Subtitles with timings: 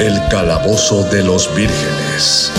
[0.00, 2.52] El calabozo de los vírgenes.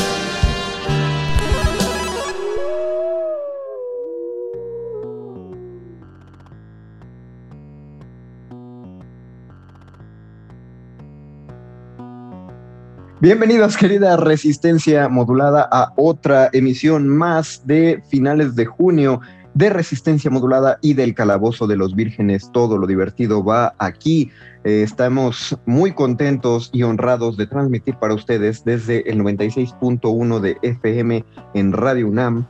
[13.20, 19.20] Bienvenidos, querida Resistencia Modulada, a otra emisión más de finales de junio
[19.56, 22.52] de Resistencia Modulada y del Calabozo de los Vírgenes.
[22.52, 24.30] Todo lo divertido va aquí.
[24.66, 31.26] Eh, estamos muy contentos y honrados de transmitir para ustedes desde el 96.1 de FM
[31.54, 32.46] en Radio UNAM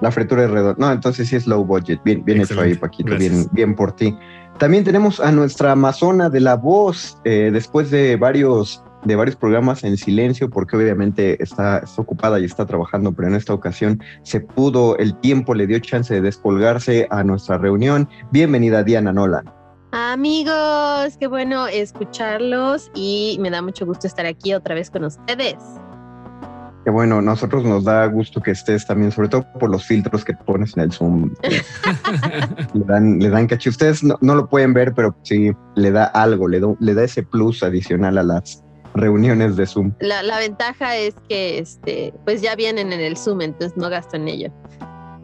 [0.00, 0.74] La fritura es redonda.
[0.78, 2.00] No, entonces sí es low budget.
[2.04, 2.74] Bien, bien hecho ahí.
[2.74, 3.10] Paquito.
[3.10, 3.32] Gracias.
[3.32, 4.16] Bien, bien por ti.
[4.58, 9.82] También tenemos a nuestra amazona de la voz, eh, después de varios, de varios programas
[9.84, 14.40] en silencio, porque obviamente está, está ocupada y está trabajando, pero en esta ocasión se
[14.40, 18.08] pudo, el tiempo le dio chance de descolgarse a nuestra reunión.
[18.30, 19.50] Bienvenida, Diana Nolan.
[19.92, 25.56] Amigos, qué bueno escucharlos y me da mucho gusto estar aquí otra vez con ustedes.
[26.84, 30.34] Que bueno, nosotros nos da gusto que estés también, sobre todo por los filtros que
[30.34, 31.32] pones en el Zoom.
[32.74, 33.70] le dan, le dan caché.
[33.70, 37.04] Ustedes no, no lo pueden ver, pero sí le da algo, le da, le da
[37.04, 39.92] ese plus adicional a las reuniones de Zoom.
[40.00, 44.16] La, la ventaja es que este, pues ya vienen en el Zoom, entonces no gasto
[44.16, 44.52] en ello.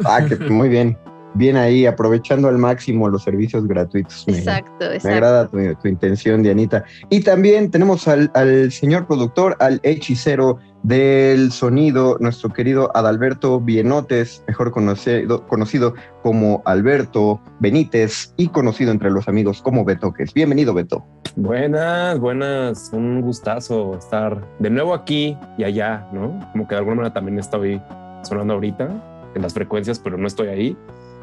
[0.04, 0.96] Ah, que muy bien.
[1.38, 4.24] Bien ahí, aprovechando al máximo los servicios gratuitos.
[4.26, 5.08] Me- Exacto, Me exacto.
[5.16, 6.84] agrada tu, tu intención, Dianita.
[7.10, 14.42] Y también tenemos al, al señor productor, al hechicero del sonido, nuestro querido Adalberto Bienotes,
[14.48, 15.94] mejor conocido, conocido
[16.24, 20.34] como Alberto Benítez y conocido entre los amigos como Betoques.
[20.34, 21.04] Bienvenido, Beto.
[21.36, 22.90] Buenas, buenas.
[22.92, 26.40] Un gustazo estar de nuevo aquí y allá, ¿no?
[26.52, 27.80] Como que de alguna manera también estoy
[28.22, 28.88] sonando ahorita
[29.34, 30.76] en las frecuencias, pero no estoy ahí.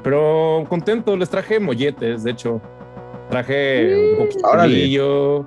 [0.05, 2.61] Pero contento, les traje molletes, de hecho.
[3.29, 5.45] Traje un poquito de.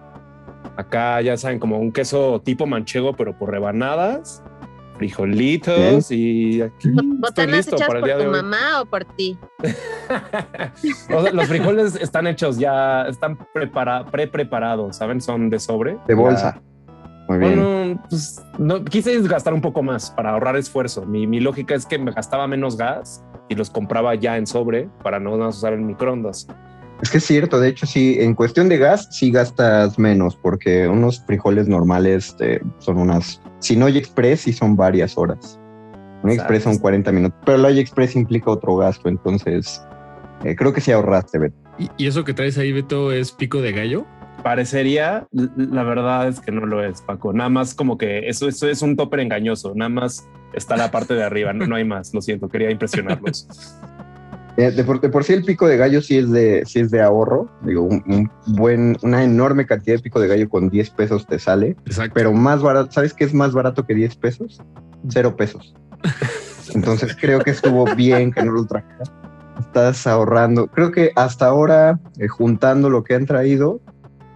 [0.77, 4.43] Acá ya saben, como un queso tipo manchego, pero por rebanadas.
[4.99, 8.37] frijolitos y aquí ¿Botanas listo hechas para el por día de tu hoy.
[8.37, 9.39] mamá o por ti?
[11.15, 15.21] O sea, los frijoles están hechos ya, están prepara, pre-preparados, ¿saben?
[15.21, 15.93] Son de sobre.
[15.93, 16.61] De Ya- bolsa.
[17.29, 17.55] Muy bien.
[17.61, 21.05] Bueno, pues no, quise gastar un poco más para ahorrar esfuerzo.
[21.05, 24.89] Mi, mi lógica es que me gastaba menos gas y los compraba ya en sobre
[25.03, 26.47] para no más usar el microondas.
[27.03, 30.89] Es que es cierto, de hecho, sí, en cuestión de gas, sí gastas menos, porque
[30.89, 35.61] unos frijoles normales eh, son unas, si no hay express, sí son varias horas.
[36.25, 39.81] Un express son 40 minutos, pero el hay express implica otro gasto, entonces
[40.43, 41.57] eh, creo que sí ahorraste, Beto.
[41.79, 44.05] ¿Y, y eso que traes ahí, Beto, es pico de gallo?
[44.43, 47.33] Parecería, la verdad es que no lo es, Paco.
[47.33, 49.73] Nada más como que eso, eso es un topper engañoso.
[49.75, 52.13] Nada más está la parte de arriba, no, no hay más.
[52.15, 53.49] Lo siento, quería impresionarlos.
[54.59, 56.91] Eh, de, por, de por sí el pico de gallo sí es de, sí es
[56.91, 60.91] de ahorro, digo, un, un buen, una enorme cantidad de pico de gallo con 10
[60.91, 62.13] pesos te sale, Exacto.
[62.13, 64.61] pero más barato, ¿sabes qué es más barato que 10 pesos?
[65.09, 65.77] Cero pesos.
[66.75, 69.13] Entonces creo que estuvo bien que no lo trajeras.
[69.61, 70.67] Estás ahorrando.
[70.67, 73.81] Creo que hasta ahora, eh, juntando lo que han traído,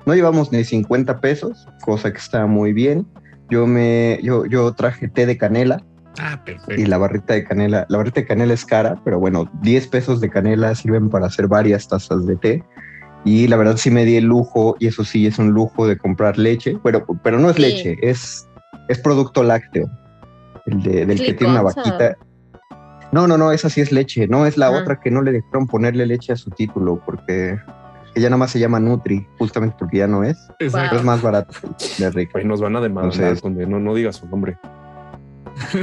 [0.06, 3.09] no llevamos ni 50 pesos, cosa que está muy bien.
[3.50, 5.85] Yo me, yo, yo traje té de canela
[6.19, 6.88] ah, y perfecto.
[6.91, 7.87] la barrita de canela.
[7.88, 11.49] La barrita de canela es cara, pero bueno, 10 pesos de canela sirven para hacer
[11.49, 12.64] varias tazas de té.
[13.25, 15.97] Y la verdad sí me di el lujo, y eso sí es un lujo de
[15.97, 17.62] comprar leche, pero, pero no es Sí.
[17.62, 18.49] leche, es,
[18.88, 19.88] es producto lácteo.
[20.67, 22.17] El de- del que tiene una vaquita.
[23.12, 24.70] No, no, no, esa sí es leche, no es la Ah.
[24.70, 27.59] otra que no le dejaron ponerle leche a su título, porque
[28.14, 30.97] ella nada más se llama Nutri, justamente porque ya no es, pero Exacto.
[30.97, 31.55] es más barato
[31.99, 32.32] de rico.
[32.32, 34.56] Pues nos van a demandar, Entonces- no, no diga su nombre.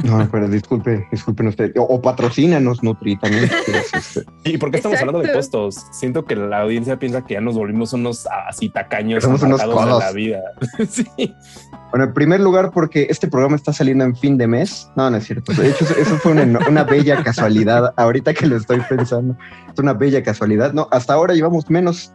[0.03, 1.71] No, pero disculpe, disculpen ustedes.
[1.77, 3.49] O, o patrocínanos, Nutri, también.
[3.93, 4.23] este.
[4.43, 5.75] ¿Y por qué estamos hablando de costos?
[5.91, 9.85] Siento que la audiencia piensa que ya nos volvimos unos así tacaños Somos unos amargados
[9.85, 10.03] de codos.
[10.03, 10.39] la vida.
[10.89, 11.33] sí.
[11.91, 14.89] Bueno, en primer lugar, porque este programa está saliendo en fin de mes.
[14.95, 15.53] No, no es cierto.
[15.53, 17.93] De hecho, eso- fue una, una bella casualidad.
[17.97, 19.35] Ahorita que lo estoy pensando,
[19.73, 20.73] es una bella casualidad.
[20.73, 22.13] No, hasta ahora llevamos menos.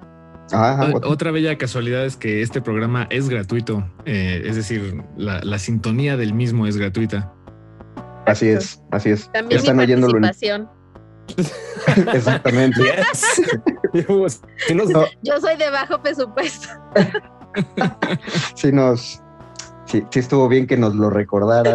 [0.53, 5.41] Ah, O- Otra bella casualidad es que este programa es gratuito, eh, es decir, la,
[5.43, 7.33] la sintonía del mismo es gratuita.
[8.26, 9.31] Así es, así es.
[9.32, 10.69] También Están en- participación.
[12.12, 12.81] Exactamente.
[12.82, 13.43] Yes.
[14.75, 16.69] Nos- No, Yo soy de bajo presupuesto.
[18.56, 19.23] sí nos,
[19.87, 21.75] sí, sí estuvo bien que nos lo recordara.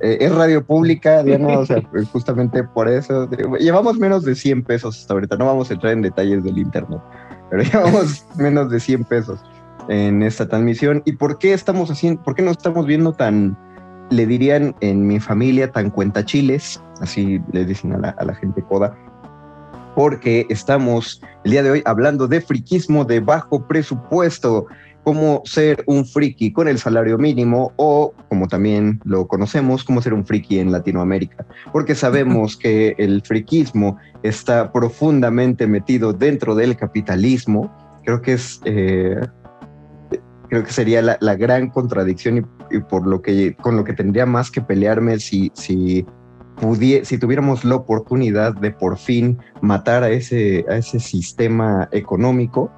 [0.00, 3.28] Eh, es radio pública, Diana, o sea, pues justamente por eso.
[3.58, 7.00] Llevamos menos de 100 pesos hasta ahorita, no vamos a entrar en detalles del internet,
[7.50, 9.40] pero llevamos menos de 100 pesos
[9.88, 11.02] en esta transmisión.
[11.04, 13.56] ¿Y por qué estamos haciendo, por qué no estamos viendo tan,
[14.10, 16.82] le dirían en mi familia, tan cuentachiles?
[17.00, 18.96] Así le dicen a la, a la gente coda
[19.94, 24.66] porque estamos el día de hoy hablando de friquismo de bajo presupuesto,
[25.04, 30.14] cómo ser un friki con el salario mínimo o, como también lo conocemos, cómo ser
[30.14, 37.70] un friki en Latinoamérica, porque sabemos que el friquismo está profundamente metido dentro del capitalismo.
[38.04, 38.60] Creo que es...
[38.64, 39.20] eh,
[40.48, 43.92] Creo que sería la, la gran contradicción y, y por lo que con lo que
[43.92, 46.04] tendría más que pelearme si, si
[46.60, 52.70] pudie- si tuviéramos la oportunidad de por fin matar a ese, a ese sistema económico,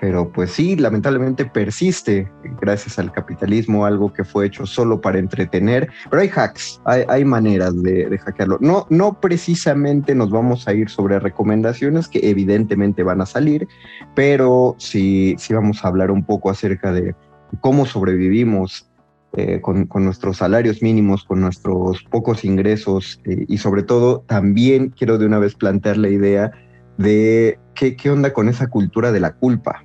[0.00, 2.30] pero pues sí, lamentablemente persiste
[2.60, 7.24] gracias al capitalismo, algo que fue hecho solo para entretener, pero hay hacks, hay, hay
[7.24, 8.58] maneras de, de hackearlo.
[8.60, 13.66] No, no precisamente nos vamos a ir sobre recomendaciones que evidentemente van a salir,
[14.14, 17.16] pero sí, sí vamos a hablar un poco acerca de
[17.60, 18.87] cómo sobrevivimos
[19.36, 25.18] eh, con, nuestros salarios mínimos, con nuestros pocos ingresos eh, y sobre todo también quiero
[25.18, 26.50] de una vez plantear la idea
[26.96, 29.84] de qué, qué onda con esa cultura de la culpa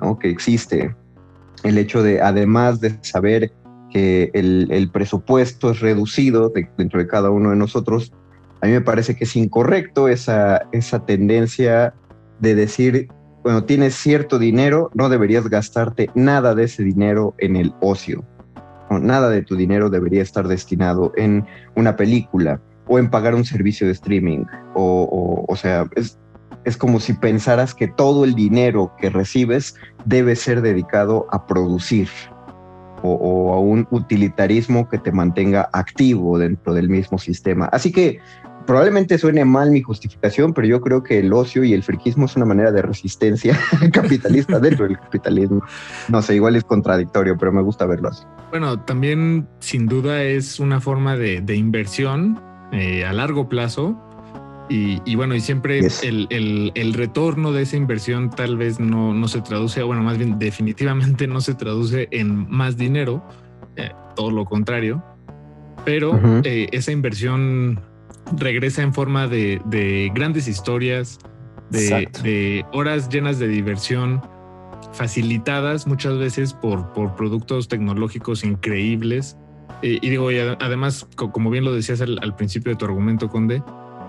[0.00, 0.18] ¿no?
[0.18, 0.94] que existe.
[1.64, 3.52] El hecho de, además de saber
[3.90, 8.12] que el, presupuesto es reducido de- dentro de cada uno de nosotros,
[8.60, 11.94] a mí me parece que es incorrecto esa, esa tendencia
[12.40, 13.08] de decir,
[13.42, 18.24] bueno, tienes cierto dinero, no deberías gastarte nada de ese dinero en el ocio.
[18.98, 21.46] Nada de tu dinero debería estar destinado en
[21.76, 24.44] una película o en pagar un servicio de streaming.
[24.74, 26.18] O, o, sea, es,
[26.64, 29.74] es como si pensaras que todo el dinero que recibes
[30.04, 32.08] debe ser dedicado a producir
[33.06, 37.66] o a un utilitarismo que te mantenga activo dentro del mismo sistema.
[37.66, 38.18] Así que
[38.66, 42.36] probablemente suene mal mi justificación, pero yo creo que el ocio y el friquismo es
[42.36, 43.58] una manera de resistencia
[43.92, 45.62] capitalista dentro del capitalismo.
[46.08, 48.24] No sé, igual es contradictorio, pero me gusta verlo así.
[48.50, 52.40] Bueno, también sin duda es una forma de, de inversión
[52.72, 54.00] eh, a largo plazo.
[54.70, 56.02] Y, y bueno, y siempre Yes.
[56.04, 60.16] el, el- el retorno de esa inversión tal vez no, no se traduce, bueno, más
[60.16, 63.22] bien definitivamente no se traduce en más dinero,
[63.76, 65.04] eh, todo lo contrario,
[65.84, 67.78] pero eh, esa inversión
[68.36, 71.18] regresa en forma de, de grandes historias,
[71.70, 74.20] de, horas llenas de diversión,
[74.92, 79.36] facilitadas muchas veces por, por productos tecnológicos increíbles.
[79.82, 82.76] Eh, y digo, y ad- además, co- como bien lo decías al, al principio de
[82.76, 83.62] tu argumento, Conde,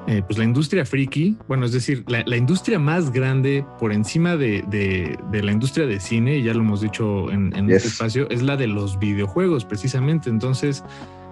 [0.08, 4.38] eh, pues la industria friki, bueno, es decir, la, la industria más grande por encima
[4.38, 7.78] de, de- de la industria de cine, y ya lo hemos dicho en, en Yes.
[7.78, 10.30] este espacio, es la de los videojuegos, precisamente.
[10.30, 10.84] Entonces,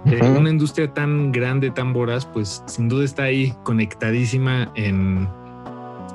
[0.06, 5.28] eh, una industria tan grande, tan voraz, pues sin duda está ahí conectadísima en,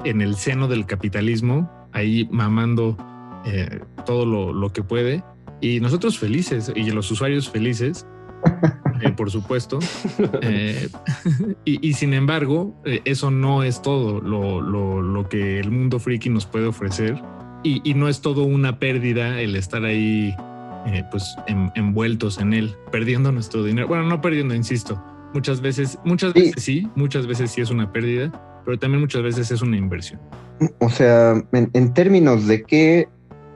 [0.05, 2.97] en el seno del capitalismo, ahí mamando
[3.47, 5.23] eh, todo lo, lo que puede.
[5.61, 8.07] Y nosotros felices, y los usuarios felices,
[9.03, 9.79] eh, por supuesto.
[11.65, 16.31] Y, y sin embargo, eso no es todo lo, lo- lo que el mundo friki
[16.31, 17.21] nos puede ofrecer.
[17.63, 20.35] Y, y no es todo una pérdida el estar ahí,
[20.87, 23.89] eh, pues, en- envueltos en él, perdiendo nuestro dinero.
[23.89, 25.03] Bueno, no perdiendo, insisto.
[25.35, 26.41] Muchas veces, muchas Sí.
[26.41, 28.33] veces sí, muchas veces sí es una pérdida,
[28.65, 30.21] pero también muchas veces es una inversión.
[30.81, 33.09] O sea, en, en términos de qué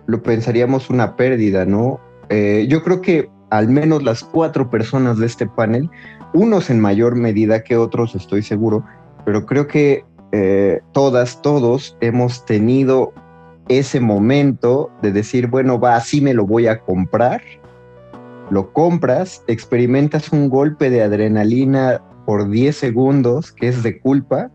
[0.06, 2.00] lo pensaríamos una pérdida, ¿no?
[2.28, 5.88] Eh, yo creo que al menos las cuatro personas de este panel,
[6.34, 8.84] unos en mayor medida que otros, estoy seguro,
[9.24, 13.12] pero creo que eh, todas, todos hemos tenido
[13.68, 17.42] ese momento de decir, bueno, va, así me lo voy a comprar.
[18.50, 24.50] Lo compras, experimentas un golpe de adrenalina por 10 segundos, que es de culpa,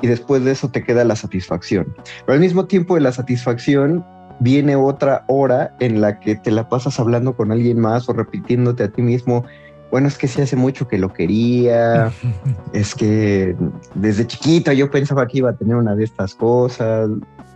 [0.00, 1.94] y después de eso te queda la satisfacción.
[2.26, 4.04] Pero al mismo tiempo de la satisfacción
[4.40, 8.84] viene otra hora en la que te la pasas hablando con alguien más o repitiéndote
[8.84, 9.44] a ti mismo,
[9.92, 12.10] bueno, es que sí hace mucho que lo quería,
[12.72, 13.54] es que
[13.94, 17.10] desde chiquito yo pensaba que iba a tener una de estas cosas,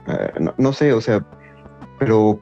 [0.08, 1.24] eh, no, sé, o sea,
[1.98, 2.40] pero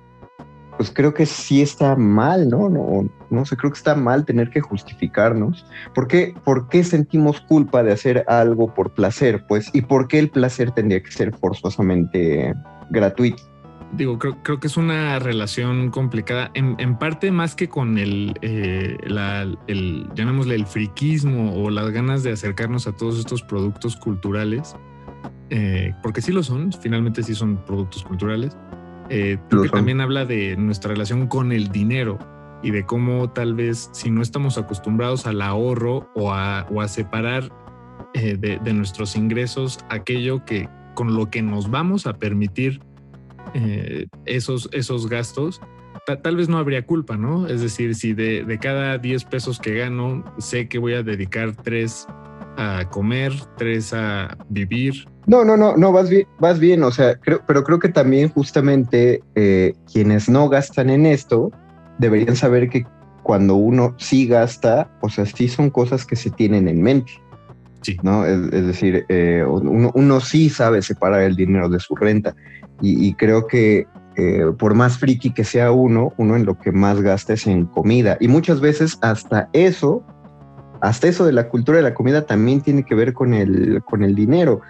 [0.76, 2.68] pues creo que sí está mal, ¿no?
[2.68, 5.64] No, no sé, creo que está mal tener que justificarnos.
[5.94, 9.44] ¿Por qué, ¿Por qué sentimos culpa de hacer algo por placer?
[9.46, 12.54] Pues, ¿y por qué el placer tendría que ser forzosamente
[12.90, 13.42] gratuito?
[13.92, 18.96] Digo, creo, creo que es una relación complicada, en, parte más que con el, eh,
[19.68, 24.74] el, llamémosle el friquismo o las ganas de acercarnos a todos estos productos culturales,
[25.50, 28.56] eh, porque sí lo son, finalmente sí son productos culturales.
[29.10, 32.18] Eh, creo que también habla de nuestra relación con el dinero
[32.62, 36.88] y de cómo tal vez si no estamos acostumbrados al ahorro o a, o a
[36.88, 37.50] separar
[38.14, 42.80] eh, de, de nuestros ingresos aquello que con lo que nos vamos a permitir
[43.52, 45.60] eh, esos, esos gastos,
[46.06, 47.46] ta- tal vez no habría culpa, ¿no?
[47.46, 51.54] Es decir, si de, de cada 10 pesos que gano, sé que voy a dedicar
[51.62, 52.06] 3
[52.56, 55.06] a comer, 3 a vivir.
[55.26, 58.28] No, no, no, no, vas bien, vas bien, o sea, creo, pero creo que también
[58.28, 61.50] justamente eh, quienes no gastan en esto
[61.98, 62.86] deberían saber que
[63.22, 67.12] cuando uno sí gasta, o sea, sí son cosas que se tienen en mente.
[67.82, 67.96] Sí.
[68.02, 68.24] ¿no?
[68.24, 72.34] Es, es decir, eh, uno, uno sí sabe separar el dinero de su renta
[72.80, 76.70] y, y creo que eh, por más friki que sea uno, uno en lo que
[76.70, 80.04] más gasta es en comida y muchas veces hasta eso,
[80.84, 84.02] hasta eso de la cultura de la comida también tiene que ver con el, con
[84.02, 84.60] el dinero.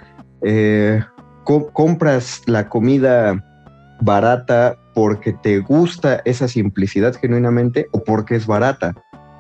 [0.43, 1.03] Eh,
[1.43, 3.45] co- compras la comida
[4.01, 8.95] barata porque te gusta esa simplicidad genuinamente o porque es barata.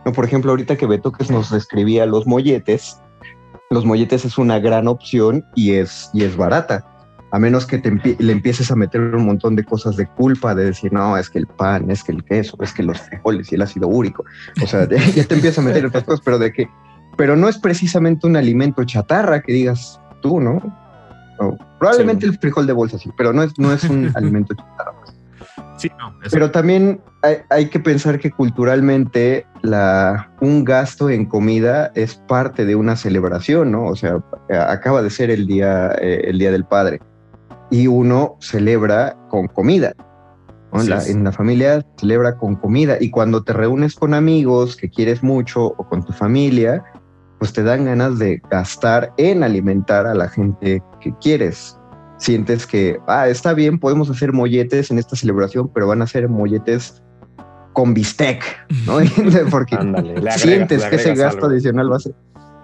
[0.04, 3.00] No, por ejemplo, ahorita que Betoques nos describía los molletes,
[3.70, 6.84] los molletes es una gran opción y es, y es barata.
[7.34, 10.54] A menos que te empie- le empieces a meter un montón de cosas de culpa,
[10.54, 13.50] de decir, no, es que el pan, es que el queso, es que los frijoles
[13.50, 14.24] y el ácido úrico.
[14.62, 16.68] O sea, ya te empiezas a meter otras cosas, pero de que,
[17.16, 20.60] pero no es precisamente un alimento chatarra que digas tú, ¿no?
[21.80, 22.32] Probablemente Sí.
[22.32, 24.92] el frijol de bolsa sí, pero no es, no es un alimento chatarra.
[25.76, 31.90] Sí, no, Pero también hay, hay que pensar que culturalmente la, un gasto en comida
[31.96, 33.86] es parte de una celebración, ¿no?
[33.86, 34.22] O sea,
[34.68, 37.00] acaba de ser el día, eh, el día del padre
[37.70, 39.92] y uno celebra con comida.
[40.72, 40.82] ¿no?
[40.82, 45.22] La, en la familia celebra con comida y cuando te reúnes con amigos que quieres
[45.22, 46.82] mucho o con tu familia,
[47.38, 51.78] pues te dan ganas de gastar en alimentar a la gente que quieres
[52.16, 56.28] sientes que, ah, está bien, podemos hacer molletes en esta celebración, pero van a ser
[56.28, 57.02] molletes
[57.72, 58.42] con bistec,
[58.86, 58.98] ¿no?
[59.50, 61.48] Porque Ándale, le agregas- sientes que ese gasto algo.
[61.52, 62.14] adicional va a ser,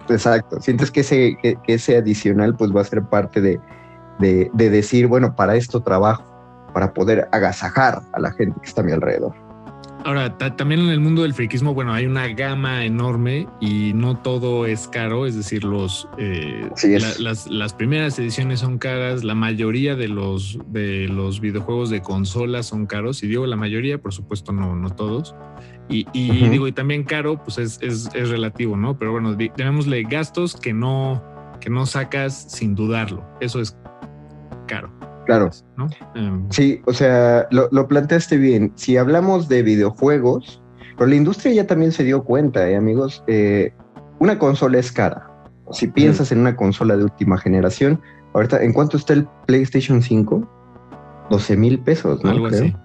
[0.09, 3.59] exacto, sientes que ese, que, que ese adicional pues va a ser parte de,
[4.21, 6.23] de, de decir, bueno, para esto trabajo,
[6.73, 9.33] para poder agasajar a la gente que está a mi alrededor.
[10.03, 14.65] Ahora, también en el mundo del friquismo, bueno, hay una gama enorme y no todo
[14.65, 16.69] es caro, es decir, los eh,
[17.19, 22.87] las, primeras ediciones son caras, la mayoría de los de los videojuegos de consola son
[22.87, 25.35] caros, y digo la mayoría, por supuesto, no, no todos.
[25.87, 28.97] Y, digo, y también caro, pues es, es, relativo, ¿no?
[28.97, 31.21] Pero bueno, tenemosle gastos que no,
[31.59, 33.25] que no sacas sin dudarlo.
[33.41, 33.75] Eso es
[34.71, 34.89] caro.
[35.25, 35.49] Claro.
[36.15, 38.71] Em, sí, o sea, lo, planteaste bien.
[38.75, 40.61] Si hablamos de videojuegos,
[40.97, 43.23] pero la industria ya también se dio cuenta, ¿eh, amigos?
[43.27, 43.73] Eh,
[44.19, 45.27] una consola es cara.
[45.71, 48.01] Si piensas en una consola de última generación,
[48.33, 50.49] ahorita, ¿en cuánto está el PlayStation 5?
[51.29, 52.31] 12 mil pesos, ¿no?
[52.31, 52.75] Algo así.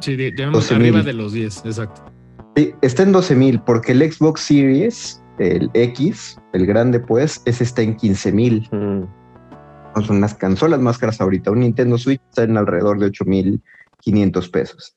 [0.00, 2.02] Sí, digamos arriba de los 10, exacto.
[2.54, 7.64] Sí, está en 12 mil, porque el Xbox Series, el X, el grande, pues, ese
[7.64, 8.68] está en 15 mil.
[8.70, 9.17] Mm
[10.02, 11.50] son las consolas más caras ahorita.
[11.50, 14.94] Un Nintendo Switch está en alrededor de 8,500 pesos.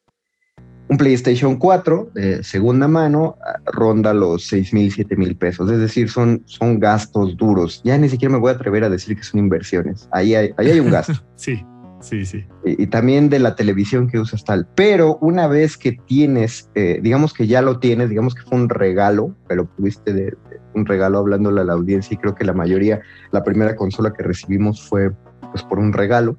[0.89, 5.71] Un PlayStation 4 de segunda mano ronda los 6,000, 7,000 pesos.
[5.71, 7.81] Es decir, son, son gastos duros.
[7.85, 10.09] Ya ni siquiera me voy a atrever a decir que son inversiones.
[10.11, 11.13] Ahí hay, ahí hay un gasto.
[11.35, 11.63] sí,
[12.01, 12.45] sí, sí.
[12.65, 14.67] Y, también de la televisión que usas tal.
[14.75, 18.69] Pero una vez que tienes, eh, digamos que ya lo tienes, digamos que fue un
[18.69, 20.37] regalo, que lo tuviste de,
[20.73, 24.23] un regalo hablándole a la audiencia y creo que la mayoría, la primera consola que
[24.23, 25.11] recibimos fue
[25.51, 26.37] pues por un regalo.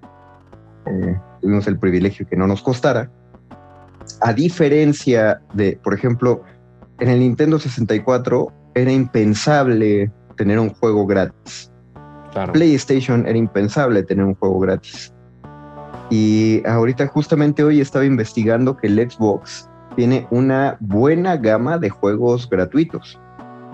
[0.86, 3.10] Eh, tuvimos el privilegio que no nos costara.
[4.20, 6.42] A diferencia de, por ejemplo,
[6.98, 11.70] en el Nintendo 64 era impensable tener un juego gratis.
[12.52, 15.12] PlayStation era impensable tener un juego gratis.
[16.12, 22.50] Y ahorita justamente hoy estaba investigando que el Xbox tiene una buena gama de juegos
[22.50, 23.18] gratuitos.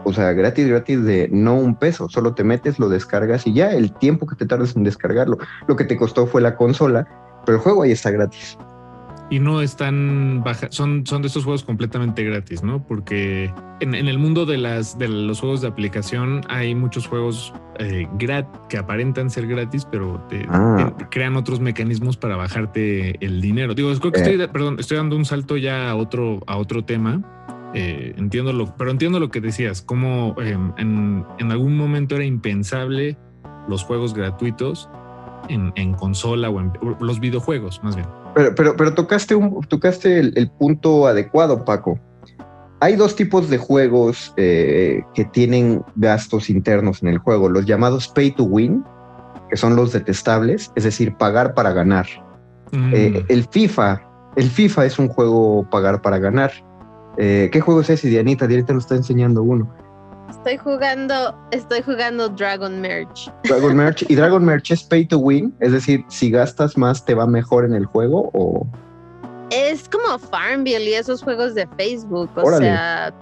[0.04, 3.72] O sea, gratis, gratis de no un peso, solo te metes, lo descargas y ya
[3.72, 5.36] el tiempo que te tardes en descargarlo.
[5.66, 7.08] Lo que te costó fue la consola,
[7.44, 8.56] pero el juego ahí está gratis.
[9.30, 12.86] Y no están baja, son, son de estos juegos completamente gratis, ¿no?
[12.86, 18.08] Porque en, el mundo de, las, de los juegos de aplicación hay muchos juegos eh,
[18.68, 20.94] que aparentan ser gratis, pero ah.
[20.96, 23.74] te, crean otros mecanismos para bajarte el dinero.
[23.74, 24.22] Digo, creo que eh.
[24.22, 27.22] estoy, perdón, estoy dando un salto ya a otro, a otro tema
[27.74, 33.18] eh, entiendo lo, pero entiendo lo que decías, como em, en, algún momento era impensable
[33.68, 34.88] los juegos gratuitos
[35.48, 38.08] en, consola o en los videojuegos, más bien.
[38.38, 41.98] Pero, pero, pero tocaste, un, tocaste el, punto adecuado, Paco.
[42.78, 48.06] Hay dos tipos de juegos eh, que tienen gastos internos en el juego, los llamados
[48.06, 48.84] pay to win,
[49.50, 52.06] que son los detestables, es decir, pagar para ganar.
[52.70, 52.92] Mm.
[52.94, 54.00] Eh, el FIFA,
[54.36, 56.52] el FIFA es un juego pagar para ganar.
[57.16, 58.46] Eh, ¿Qué juego es ese, Dianita?
[58.46, 59.68] Dianita nos está enseñando uno.
[60.30, 63.30] Estoy jugando, estoy jugando Dragon Merch.
[63.44, 64.04] Dragon Merch.
[64.08, 65.54] ¿Y Dragon Merch es pay to win?
[65.60, 68.66] Es decir, si gastas más, ¿te va mejor en el juego o...?
[69.50, 72.30] Es como Farmville y esos juegos de Facebook.
[72.36, 73.14] O sea,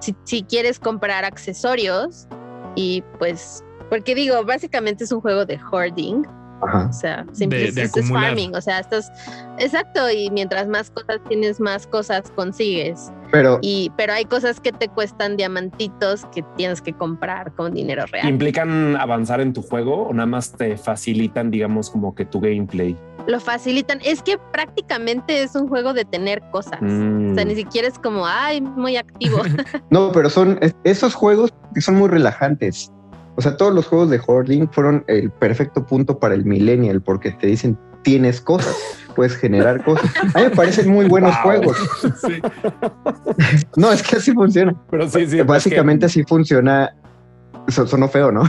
[0.00, 2.26] si, si quieres comprar accesorios
[2.74, 3.62] y pues...
[3.90, 6.24] Porque digo, básicamente es un juego de hoarding
[6.62, 8.54] o sea, simplemente es farming.
[8.54, 9.10] O sea, estás
[9.58, 10.10] exacto.
[10.10, 13.10] Y mientras más cosas tienes, más cosas consigues.
[13.30, 18.04] Pero, y, pero hay cosas que te cuestan diamantitos que tienes que comprar con dinero
[18.06, 18.28] real.
[18.28, 22.96] ¿Implican avanzar en tu juego o nada más te facilitan, digamos, como que tu gameplay?
[23.26, 24.00] Lo facilitan.
[24.04, 26.80] Es que prácticamente es un juego de tener cosas.
[26.82, 27.48] O sea, mm.
[27.48, 29.42] ni siquiera es como, ay, muy activo.
[29.90, 32.92] no, pero son esos juegos que son muy relajantes.
[33.36, 37.30] O sea, todos los juegos de hoarding fueron el perfecto punto para el millennial porque
[37.30, 38.76] te dicen tienes cosas,
[39.14, 40.10] puedes generar cosas.
[40.34, 41.76] A mí me parecen muy buenos juegos.
[43.76, 44.74] no, es que así funciona.
[44.90, 45.40] Pero sí, sí.
[45.42, 46.94] Básicamente así funciona.
[47.68, 48.42] sonó feo, ¿no?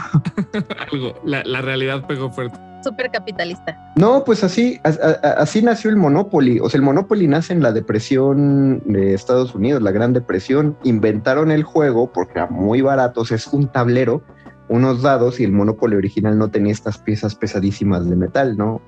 [0.91, 1.13] Algo.
[1.23, 2.57] La, realidad pegó fuerte.
[2.83, 3.77] Súper capitalista.
[3.95, 6.59] No, pues así, así nació el Monopoly.
[6.59, 10.75] O sea, el Monopoly nace en la depresión de Estados Unidos, la Gran Depresión.
[10.83, 13.21] Inventaron el juego porque era muy barato.
[13.21, 14.23] O sea, es un tablero
[14.71, 18.81] unos dados y el Monopoly original no tenía estas piezas pesadísimas de metal, ¿no?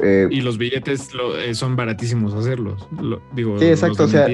[0.00, 2.88] Eh, y los billetes eh, son baratísimos hacerlos.
[3.34, 4.04] digo, sí, exacto.
[4.04, 4.26] O sea,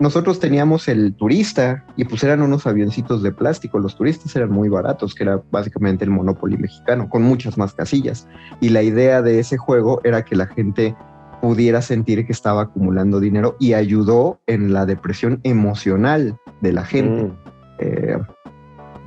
[0.00, 3.78] nosotros teníamos el turista y pues eran unos avioncitos de plástico.
[3.78, 8.28] Los turistas eran muy baratos, que era básicamente el Monopoly mexicano, con muchas más casillas.
[8.60, 10.96] Y la idea de ese juego era que la gente
[11.40, 17.24] pudiera sentir que estaba acumulando dinero y ayudó en la depresión emocional de la gente.
[17.24, 17.36] Mm.
[17.80, 18.18] Eh,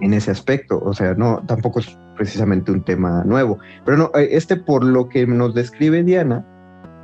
[0.01, 0.81] en ese aspecto.
[0.83, 3.59] O sea, no, tampoco es precisamente un tema nuevo.
[3.85, 6.45] Pero no, eh, este por lo que nos describe Diana,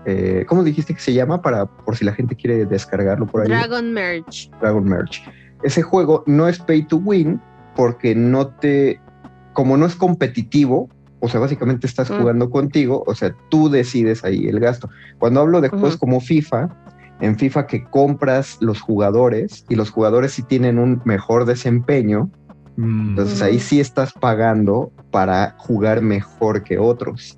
[0.06, 1.42] eh, ¿cómo dijiste que se llama?
[1.42, 3.50] Para, por si la gente quiere descargarlo por ahí.
[3.50, 4.50] Dragon Merch.
[4.62, 5.24] Dragon Merch.
[5.64, 7.42] Ese juego no es pay to win
[7.76, 9.02] porque no te,
[9.54, 10.90] como no es competitivo,
[11.20, 12.20] o sea, básicamente estás mm.
[12.20, 14.90] jugando contigo, o sea, tú decides ahí el gasto.
[15.20, 16.70] Cuando hablo de juegos como FIFA,
[17.20, 22.30] en FIFA que compras los jugadores y los jugadores sí tienen un mejor desempeño,
[22.78, 23.10] mm.
[23.10, 27.38] entonces ahí sí estás pagando para jugar mejor que otros.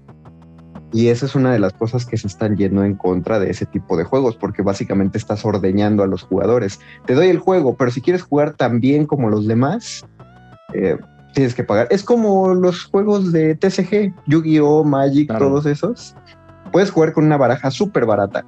[0.92, 3.66] Y esa es una de las cosas que se están yendo en contra de ese
[3.68, 6.80] tipo de juegos, porque básicamente estás ordeñando a los jugadores.
[7.06, 10.04] Te doy el juego, pero si quieres jugar tan bien como los demás,
[10.74, 10.98] eh,
[11.34, 11.88] tienes que pagar.
[11.92, 16.16] Es como los juegos de TCG, Yu-Gi-Oh, Magic, todos esos.
[16.72, 18.44] Puedes jugar con una baraja súper barata,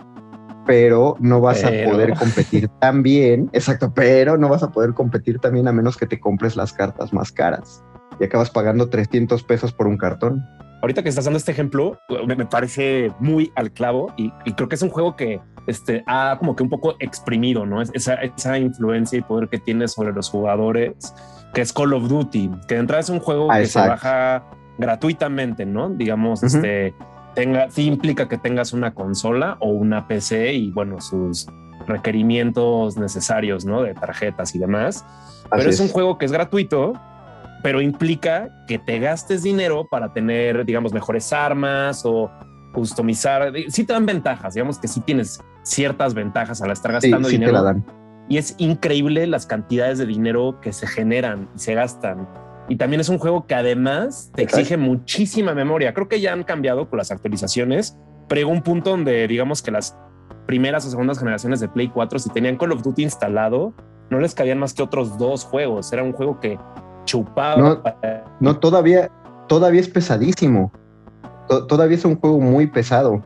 [0.66, 3.50] pero no vas a poder competir tan bien.
[3.54, 7.14] Exacto, pero no vas a poder competir también a menos que te compres las cartas
[7.14, 7.84] más caras
[8.20, 10.46] y acabas pagando 300 pesos por un cartón.
[10.82, 14.82] Ahorita que estás dando este ejemplo, me, parece muy al clavo y, creo que es
[14.82, 17.82] un juego que este, ha como que un poco exprimido, ¿no?
[17.82, 21.14] Esa, esa influencia y poder que tiene sobre los jugadores
[21.54, 24.44] que es Call of Duty, que de entrada es un juego que se baja
[24.78, 25.90] gratuitamente, ¿no?
[25.90, 26.96] Digamos, este,
[27.36, 31.48] tenga, sí implica que tengas una consola o una PC y bueno, sus
[31.88, 33.82] requerimientos necesarios, ¿no?
[33.84, 35.06] De tarjetas y demás.
[35.50, 36.94] pero es, un juego que es gratuito,
[37.64, 42.32] pero implica que te gastes dinero para tener, digamos, mejores armas o
[42.74, 43.52] customizar.
[43.70, 47.52] Sí te dan ventajas, digamos que sí tienes ciertas ventajas al estar gastando sí, dinero.
[47.52, 47.86] Te la dan
[48.32, 52.30] y es increíble las cantidades de dinero que se generan y se gastan.
[52.70, 55.94] Y también es un juego que además te exige muchísima memoria.
[55.94, 57.98] Creo que ya han cambiado con las actualizaciones,
[58.28, 59.98] pero llegó un punto donde digamos que las
[60.46, 63.74] primeras o segundas generaciones de Play 4, si tenían Call of Duty instalado,
[64.10, 65.92] no les cabían más que otros dos juegos.
[65.92, 66.58] Era un juego que
[67.06, 67.58] chupaba.
[67.58, 67.84] No,
[68.40, 69.10] no todavía,
[69.48, 70.72] todavía es pesadísimo.
[71.48, 73.24] todavía es un juego muy pesado.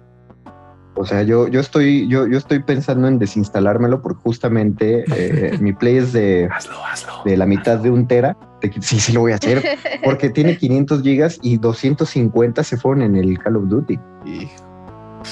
[0.95, 5.73] O sea, yo, yo, estoy, yo, yo estoy pensando en desinstalármelo porque justamente eh, mi
[5.73, 6.49] play es de,
[7.25, 8.37] de la mitad de un tera.
[8.79, 9.61] sí, sí lo voy a hacer
[10.03, 13.99] porque tiene 500 gigas y 250 se fueron en el Call of Duty.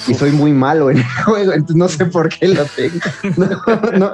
[0.08, 2.98] Y soy muy malo en el juego, entonces no sé por qué lo tengo.
[3.96, 4.12] No,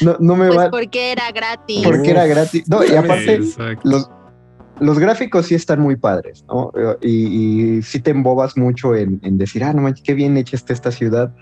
[0.00, 0.70] no, no, me pues va.
[0.70, 1.82] Porque era gratis.
[1.84, 2.68] Porque era gratis.
[2.68, 3.40] No, y aparte,
[3.84, 4.10] los,
[4.80, 6.72] los gráficos sí están muy padres, ¿no?
[7.02, 10.72] Y, y sí te embobas mucho en, decir, ah, no manches, qué bien hecha está
[10.72, 11.32] esta ciudad.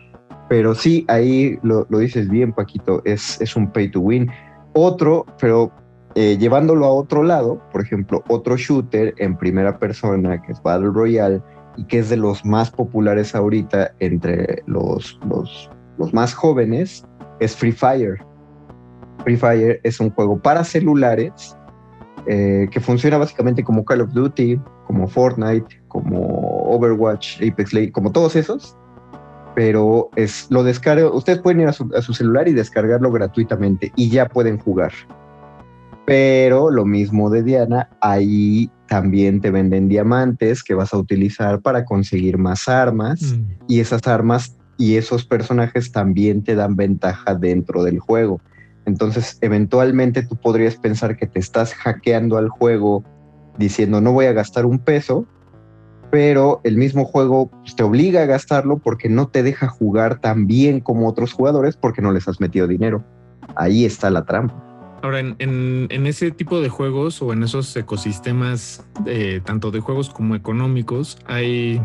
[0.48, 4.30] Pero sí, ahí lo, dices bien, Paquito, es, es un pay to win.
[4.72, 5.72] Otro, pero
[6.14, 10.90] eh, llevándolo a otro lado, por ejemplo, otro shooter en primera persona, que es Battle
[10.92, 11.42] Royale,
[11.76, 17.06] y que es de los más populares ahorita entre los, los, los más jóvenes,
[17.38, 18.18] es Free Fire.
[19.22, 21.57] Free Fire es un juego para celulares
[22.26, 26.18] eh, que funciona básicamente como Call of Duty, como Fortnite, como
[26.64, 28.76] Overwatch, Apex Legends, como todos esos,
[29.54, 31.12] pero es lo descargo.
[31.14, 34.92] Ustedes pueden ir a su, celular y descargarlo gratuitamente y ya pueden jugar.
[36.06, 41.84] Pero lo mismo de Diana, ahí también te venden diamantes que vas a utilizar para
[41.84, 43.64] conseguir más armas mm.
[43.68, 48.40] y esas armas y esos personajes también te dan ventaja dentro del juego.
[48.88, 53.04] Entonces, eventualmente tú podrías pensar que te estás hackeando al juego
[53.58, 55.26] diciendo no voy a gastar un peso,
[56.10, 60.46] pero el mismo juego pues, te obliga a gastarlo porque no te deja jugar tan
[60.46, 63.04] bien como otros jugadores porque no les has metido dinero.
[63.56, 64.64] Ahí está la trampa.
[65.02, 70.34] Ahora, en, ese tipo de juegos o en esos ecosistemas, eh, tanto de juegos como
[70.34, 71.80] económicos, hay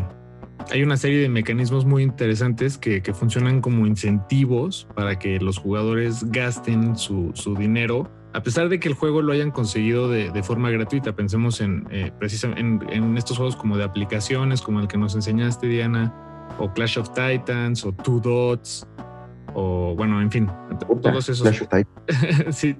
[0.70, 6.24] hay una serie de mecanismos muy interesantes que, funcionan como incentivos para que los jugadores
[6.30, 11.14] gasten su, dinero, a pesar de que el juego lo hayan conseguido de, forma gratuita.
[11.14, 15.68] Pensemos en, eh, precisamente en, estos juegos como de aplicaciones, como el que nos enseñaste,
[15.68, 16.12] Diana,
[16.58, 18.86] o Clash of Titans, o Two Dots,
[19.54, 20.50] o bueno, en fin,
[21.02, 21.64] todos esos.
[22.50, 22.76] sí.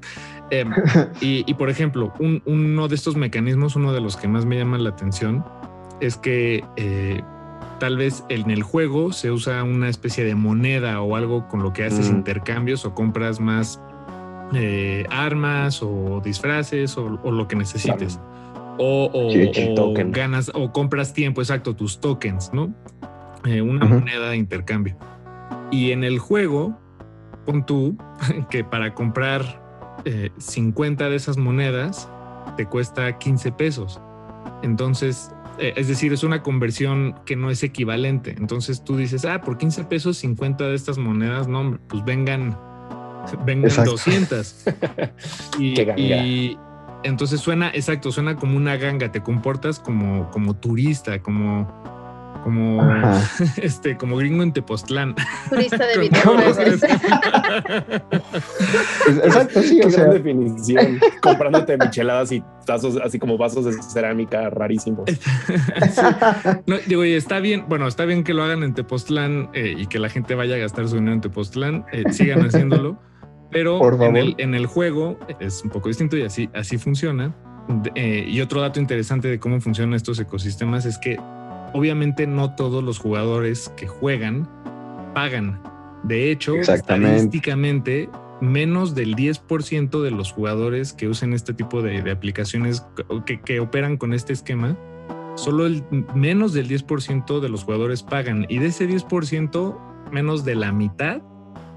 [0.51, 0.73] Em,
[1.21, 4.91] y, por ejemplo, uno de estos mecanismos, uno de los que más me llama la
[4.91, 5.45] atención,
[6.01, 7.23] es que eh,
[7.79, 11.73] tal vez en el juego se usa una especie de moneda o algo con lo
[11.73, 12.17] que haces mm.
[12.17, 13.81] intercambios o compras más
[14.55, 18.21] eh, armas o disfraces o, lo que necesites.
[18.79, 19.11] O,
[20.07, 22.75] ganas o compras tiempo, exacto, tus tokens, ¿no?
[23.45, 24.97] Eh, una moneda de intercambio.
[25.71, 26.79] Y en el juego,
[27.47, 27.97] pon tú
[28.51, 29.63] que para comprar
[30.39, 32.09] 50 eh, de esas monedas
[32.57, 34.01] te cuesta 15 pesos.
[34.63, 38.35] Entonces, es decir, es una conversión que no es equivalente.
[38.37, 42.59] Entonces tú dices, ah, por 15 pesos 50 de estas monedas, no, pues vengan,
[43.45, 44.65] vengan 200.
[45.59, 46.57] y,
[47.05, 51.69] entonces suena, exacto, suena como una ganga, te comportas como, como turista, como,
[52.45, 52.81] como
[53.57, 55.15] este, como gringo en Tepoztlán.
[55.49, 56.59] Turista de videojuegos.
[59.25, 61.01] Exacto, sí, o sea, definición.
[61.23, 65.05] Comprándote micheladas y tazos, así como vasos de cerámica rarísimos.
[66.67, 69.99] No, digo, está bien, bueno, está bien que lo hagan en Tepoztlán eh, y que
[69.99, 73.01] la gente vaya a gastar su dinero en Tepoztlán, eh, sigan haciéndolo,
[73.51, 77.35] pero en el, en el, juego es un poco distinto y así, así funciona.
[77.95, 81.19] Eh, y otro dato interesante de cómo funcionan estos ecosistemas es que
[81.75, 84.49] obviamente no todos los jugadores que juegan
[85.15, 85.61] pagan.
[86.05, 88.09] De hecho, estadísticamente,
[88.41, 92.87] menos del 10% de los jugadores que usen este tipo de, aplicaciones
[93.45, 94.79] que, operan con este esquema,
[95.35, 95.83] solo el
[96.15, 98.47] menos del 10% de los jugadores pagan.
[98.49, 99.79] Y de ese 10%,
[100.13, 101.23] menos de la mitad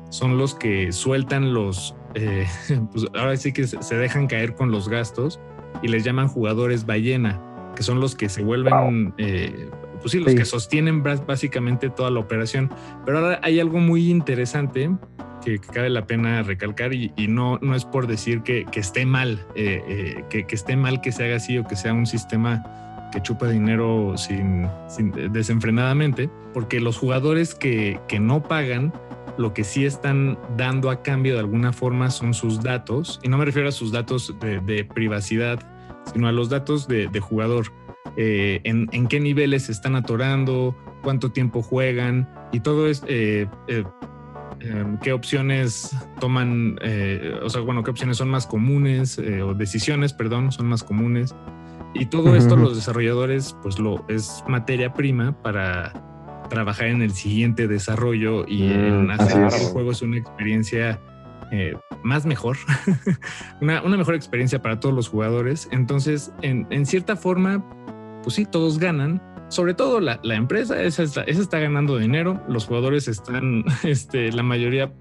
[0.10, 2.46] son los que sueltan los, eh,
[2.92, 5.40] pues ahora sí que se dejan caer con los gastos
[5.82, 7.42] y les llaman jugadores ballena,
[7.76, 12.20] que son los que se vuelven eh, pues sí, los que sostienen básicamente toda la
[12.20, 12.72] operación.
[13.06, 14.90] Pero ahora hay algo muy interesante
[15.44, 19.82] que, cabe la pena recalcar y, no, no es por decir que, esté mal, eh,
[19.88, 22.64] eh, que, esté mal que se haga así o que sea un sistema
[23.12, 24.68] que chupa dinero sin,
[25.32, 28.92] desenfrenadamente, porque los jugadores que, no pagan,
[29.38, 33.38] lo que sí están dando a cambio de alguna forma son sus datos, y no
[33.38, 35.60] me refiero a sus datos de, privacidad,
[36.12, 37.72] sino a los datos de jugador.
[38.19, 43.84] Eh, en, qué niveles se están atorando, cuánto tiempo juegan y todo es eh, eh,
[44.60, 46.80] em, qué opciones toman,
[47.43, 51.36] o sea, bueno, qué opciones son más comunes o decisiones, perdón, son más comunes.
[51.93, 55.93] Y todo esto los desarrolladores, pues lo es materia prima para
[56.49, 60.99] trabajar en el siguiente desarrollo y mm, en hacer el juego es una experiencia
[62.03, 62.58] más mejor,
[63.62, 65.69] una, una, mejor experiencia para todos los jugadores.
[65.71, 67.63] Entonces, en, en, cierta forma,
[68.28, 69.22] pues sí, todos ganan.
[69.48, 74.92] Sobre todo la, empresa, esa está, ganando dinero, los jugadores están, este, la mayoría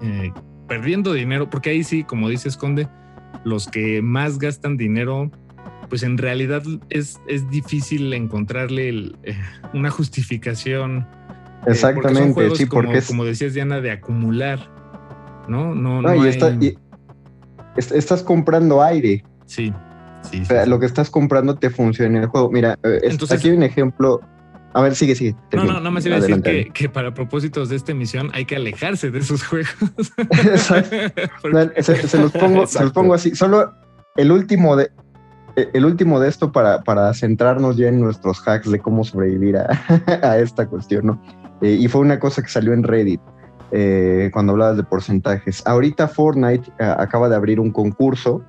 [0.00, 0.32] eh,
[0.66, 2.88] perdiendo dinero, porque ahí sí, como dice Conde,
[3.44, 5.30] los que más gastan dinero,
[5.90, 9.36] pues en realidad es, es difícil encontrarle eh,
[9.74, 11.06] una justificación.
[11.66, 14.58] Eh, Exactamente, sí, como, porque como decías Diana, de acumular,
[15.48, 15.74] ¿no?
[15.74, 16.78] No, no, y,
[17.76, 19.22] estás comprando aire.
[19.44, 19.70] Sí
[20.66, 22.50] lo que estás comprando te funciona en el juego.
[22.50, 24.20] Mira, eh, aquí hay un ejemplo.
[24.72, 25.34] A ver, sigue, sigue.
[25.52, 28.56] No, no, no me iba a decir que, para propósitos de esta emisión hay que
[28.56, 29.74] alejarse de esos juegos.
[31.80, 33.34] se, los pongo, se, los pongo, así.
[33.34, 33.72] Solo
[34.16, 34.90] el último de
[35.56, 39.56] eh, el último de esto para, para centrarnos ya en nuestros hacks de cómo sobrevivir
[39.56, 41.22] a, esta cuestión, ¿no?
[41.62, 43.20] Eh, y fue una cosa que salió en Reddit
[44.32, 45.64] cuando hablabas de porcentajes.
[45.64, 48.44] Ahorita Fortnite acaba de abrir un concurso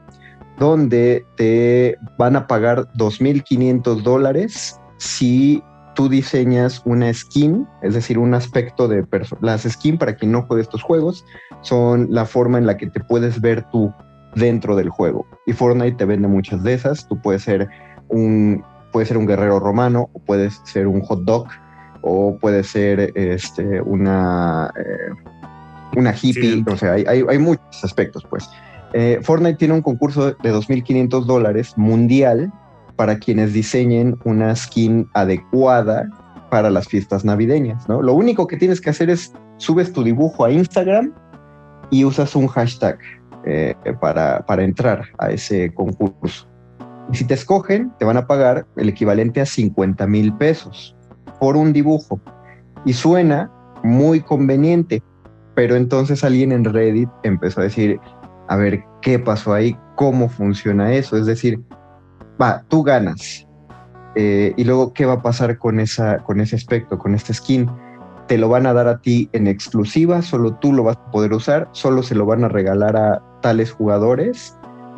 [0.62, 5.64] donde te van a pagar 2.500 dólares si
[5.96, 9.04] tú diseñas una skin, es decir, un aspecto de
[9.42, 11.26] las skins para quien no juegue estos juegos
[11.62, 13.92] son la forma en la que te puedes ver tú
[14.36, 15.26] dentro del juego.
[15.48, 17.08] Y Fortnite te vende muchas de esas.
[17.08, 17.68] Tú puedes ser
[18.10, 21.48] un, puedes ser un guerrero romano, o puedes ser un hot dog,
[22.04, 26.64] o puedes ser este, una, eh, una hippie.
[26.72, 28.48] O sea, hay, hay muchos aspectos, pues.
[28.94, 32.52] Eh, Fortnite tiene un concurso de 2.500 dólares mundial
[32.96, 36.10] para quienes diseñen una skin adecuada
[36.50, 38.02] para las fiestas navideñas, ¿no?
[38.02, 41.14] Lo único que tienes que hacer es subes tu dibujo a Instagram
[41.90, 43.00] y usas un hashtag
[43.46, 46.48] eh, para, para entrar a ese concurso.
[47.12, 50.96] Y si te escogen, te van a pagar el equivalente a 50 mil pesos
[51.40, 52.20] por un dibujo.
[52.86, 53.52] Y suena
[53.84, 55.02] muy conveniente,
[55.56, 58.00] pero entonces alguien en Reddit empezó a decir,
[58.52, 61.16] a ver qué pasó ahí, cómo funciona eso.
[61.16, 61.62] Es decir,
[62.40, 63.48] va, tú ganas.
[64.16, 67.72] Eh, y luego, ¿qué va a pasar con, esa, con ese aspecto, con este skin?
[68.28, 70.22] ¿Te lo van a dar a ti en exclusiva?
[70.22, 71.70] ¿Solo tú lo vas a poder usar?
[71.72, 74.54] ¿Solo se lo van a regalar a tales jugadores?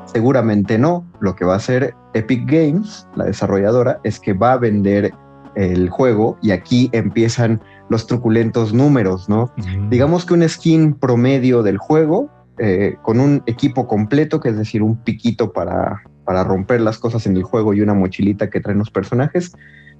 [0.05, 1.05] Seguramente no.
[1.19, 5.13] Lo que va a hacer Epic Games, la desarrolladora, es que va a vender
[5.53, 9.51] el juego y aquí empiezan los truculentos números, ¿no?
[9.91, 14.83] Digamos que un skin promedio del juego eh, con un equipo completo, que es decir,
[14.83, 18.79] un piquito para, para romper las cosas en el juego y una mochilita que traen
[18.79, 19.53] los personajes,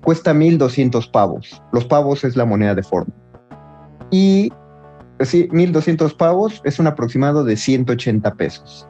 [0.04, 1.62] cuesta 1200 pavos.
[1.72, 3.13] Los pavos es la moneda de forma.
[4.12, 4.52] Y
[5.18, 8.88] pues sí, 1200 pavos es un aproximado de 180 pesos.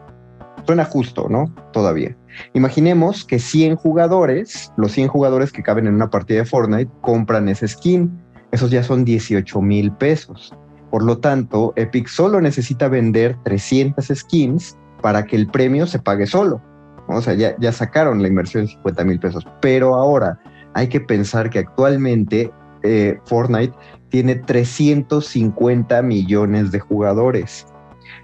[0.66, 1.54] Suena justo, ¿no?
[1.74, 2.16] Todavía.
[2.54, 7.50] Imaginemos que 100 jugadores, los 100 jugadores que caben en una partida de Fortnite, compran
[7.50, 8.12] ese skin.
[8.52, 10.54] Esos ya son 18 mil pesos.
[10.94, 16.28] Por lo tanto, Epic solo necesita vender 300 skins para que el premio se pague
[16.28, 16.62] solo.
[17.08, 19.44] O sea, ya, sacaron la inversión de 50 mil pesos.
[19.60, 20.40] Pero ahora
[20.76, 22.52] hay que pensar que actualmente
[22.84, 23.74] eh, Fortnite
[24.10, 27.66] tiene 350 millones de jugadores.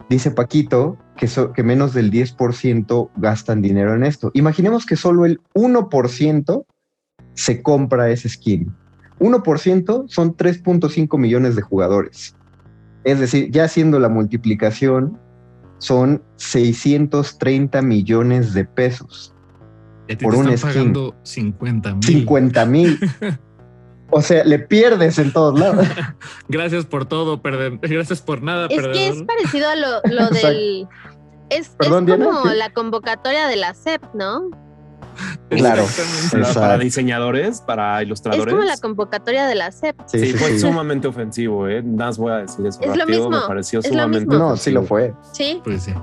[0.08, 4.30] Dice Paquito que menos del 10% gastan dinero en esto.
[4.36, 6.66] Imaginemos que solo el 1%
[7.34, 8.72] se compra ese skin.
[9.20, 12.36] 1% son 3.5 millones de jugadores.
[13.04, 15.18] Es decir, ya haciendo la multiplicación,
[15.80, 19.34] son 630 millones de pesos.
[20.22, 20.70] por un skin.
[20.70, 22.04] pagando 50 mil.
[22.04, 23.00] 50 mil.
[24.12, 25.88] o sea, le pierdes en todos lados.
[26.50, 27.80] Gracias por todo, perdón.
[27.82, 30.88] Gracias por nada, es que es parecido a lo, del.
[31.50, 34.52] Es, como la convocatoria de la CEP, ¿no?
[35.50, 35.86] Claro.
[36.54, 38.48] Para, diseñadores, para ilustradores.
[38.48, 39.96] Es como la convocatoria de la CEP.
[40.06, 41.82] Sí, fue sumamente ofensivo, ¿eh?
[41.84, 42.80] Nada voy a decir eso.
[42.82, 43.30] Es lo mismo.
[43.30, 45.14] Me pareció sumamente No, sí lo fue.
[45.34, 45.60] Sí.
[45.64, 45.94] Pues sí.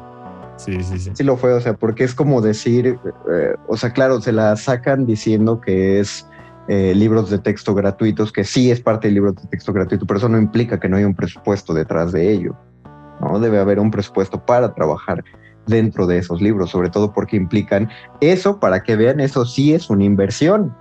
[0.56, 1.10] Sí, sí, sí.
[1.14, 2.98] Sí lo fue, o sea, porque es como decir,
[3.30, 6.26] eh, o sea, claro, se la sacan diciendo que es
[6.68, 10.18] eh, libros de texto gratuitos, que sí es parte del libro de texto gratuito, pero
[10.18, 12.56] eso no implica que no haya un presupuesto detrás de ello.
[13.20, 13.38] ¿no?
[13.38, 15.22] Debe haber un presupuesto para trabajar
[15.66, 17.88] dentro de esos libros, sobre todo porque implican
[18.20, 20.74] eso, para que vean, eso sí es una inversión.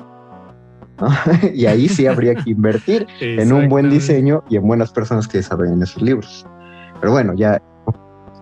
[1.53, 5.39] y ahí sí habría que invertir en un buen diseño y en buenas personas que
[5.39, 6.45] desarrollen esos libros.
[6.99, 7.61] Pero bueno, ya,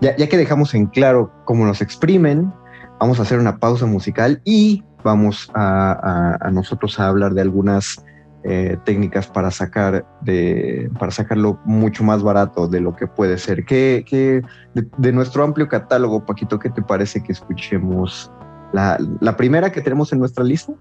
[0.01, 2.53] ya, ya que dejamos en claro cómo nos exprimen,
[2.99, 8.03] vamos a hacer una pausa musical y vamos a, a nosotros a hablar de algunas
[8.45, 13.63] eh, técnicas para sacar de, para sacarlo mucho más barato de lo que puede ser.
[13.63, 18.29] ¿Qué, de, nuestro amplio catálogo, Paquito, qué te parece que escuchemos
[18.73, 18.97] la,
[19.37, 20.73] primera que tenemos en nuestra lista?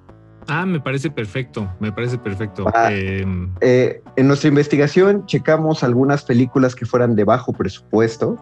[0.49, 2.67] Ah, me parece perfecto, me parece perfecto.
[2.75, 8.37] Ah, em, eh, en nuestra investigación checamos algunas películas que fueran de bajo presupuesto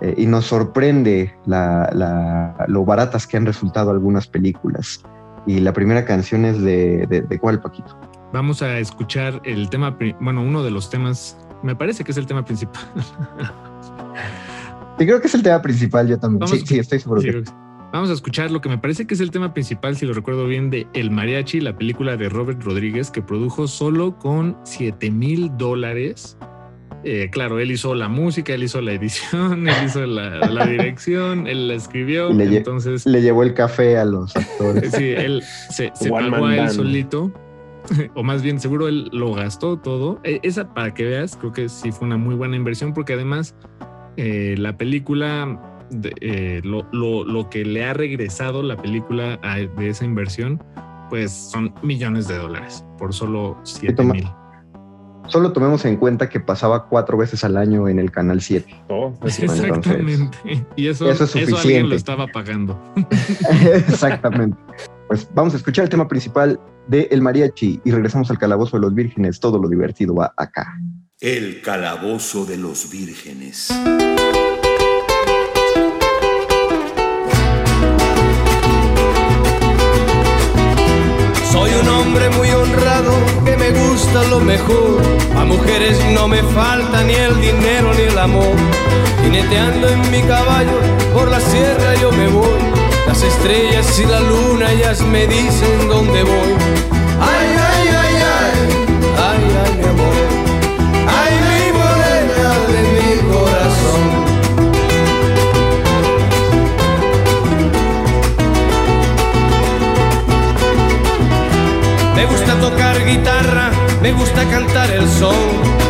[0.00, 5.04] eh, y nos sorprende lo baratas que han resultado algunas películas.
[5.46, 7.96] Y la primera canción es de, de, de cuál, Paquito?
[8.36, 12.26] Vamos a escuchar el tema, bueno, uno de los temas, me parece que es el
[12.26, 12.82] tema principal.
[14.98, 16.46] Sí, creo que es el tema principal, yo también.
[16.46, 17.22] sí, sí, estoy seguro.
[17.94, 20.46] Vamos a escuchar lo que me parece que es el tema principal, si lo recuerdo
[20.46, 25.56] bien, de El Mariachi, la película de Robert Rodríguez, que produjo solo con 7 mil
[25.56, 26.36] dólares.
[27.04, 31.68] Eh, claro, él hizo la música, él hizo la edición, él hizo la, dirección, él
[31.68, 32.30] la escribió.
[32.34, 34.92] Le entonces le llevó el café a los actores.
[34.92, 37.32] Sí, él se, se pagó a él solito
[38.14, 40.20] o más bien seguro él lo gastó todo.
[40.24, 43.54] E, esa, para que veas, creo que sí fue una muy buena inversión porque además
[44.16, 45.60] eh, la película,
[46.20, 49.38] eh, lo, que le ha regresado la película
[49.76, 50.62] de esa inversión,
[51.10, 54.28] pues son millones de dólares por solo 7 mil.
[55.28, 58.74] Solo tomemos en cuenta que pasaba cuatro veces al año en el canal 7.
[59.22, 60.38] Exactamente.
[60.76, 61.42] y eso, eso, es suficiente.
[61.42, 62.80] Eso alguien lo estaba pagando.
[63.74, 64.56] Exactamente.
[65.06, 68.82] Pues vamos a escuchar el tema principal de El Mariachi y regresamos al Calabozo de
[68.82, 69.38] los Vírgenes.
[69.38, 70.78] Todo lo divertido va acá.
[71.20, 73.68] El Calabozo de los Vírgenes.
[81.52, 83.12] Soy un hombre muy honrado
[83.44, 85.00] que me gusta lo mejor.
[85.36, 88.56] A mujeres no me falta ni el dinero ni el amor.
[89.22, 90.80] Jineteando en mi caballo
[91.14, 92.85] por la sierra yo me voy
[93.16, 96.52] las estrellas y la luna ellas me dicen dónde voy.
[97.18, 98.52] Ay, ay, ay, ay,
[99.26, 100.16] ay, ay, mi amor.
[101.18, 104.02] Ay, mi morena de mi corazón.
[112.16, 113.70] Me gusta tocar guitarra,
[114.02, 115.36] me gusta cantar el son.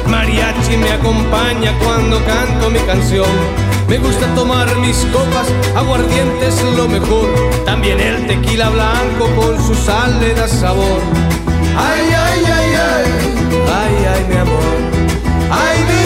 [0.07, 3.76] Mariachi me acompaña cuando canto mi canción.
[3.89, 5.47] Me gusta tomar mis copas,
[5.77, 7.29] aguardientes lo mejor.
[7.65, 11.01] También el tequila blanco con su sal le da sabor.
[11.77, 13.13] Ay, ay, ay, ay,
[13.81, 14.77] ay, ay, mi amor.
[15.51, 16.06] Ay, mi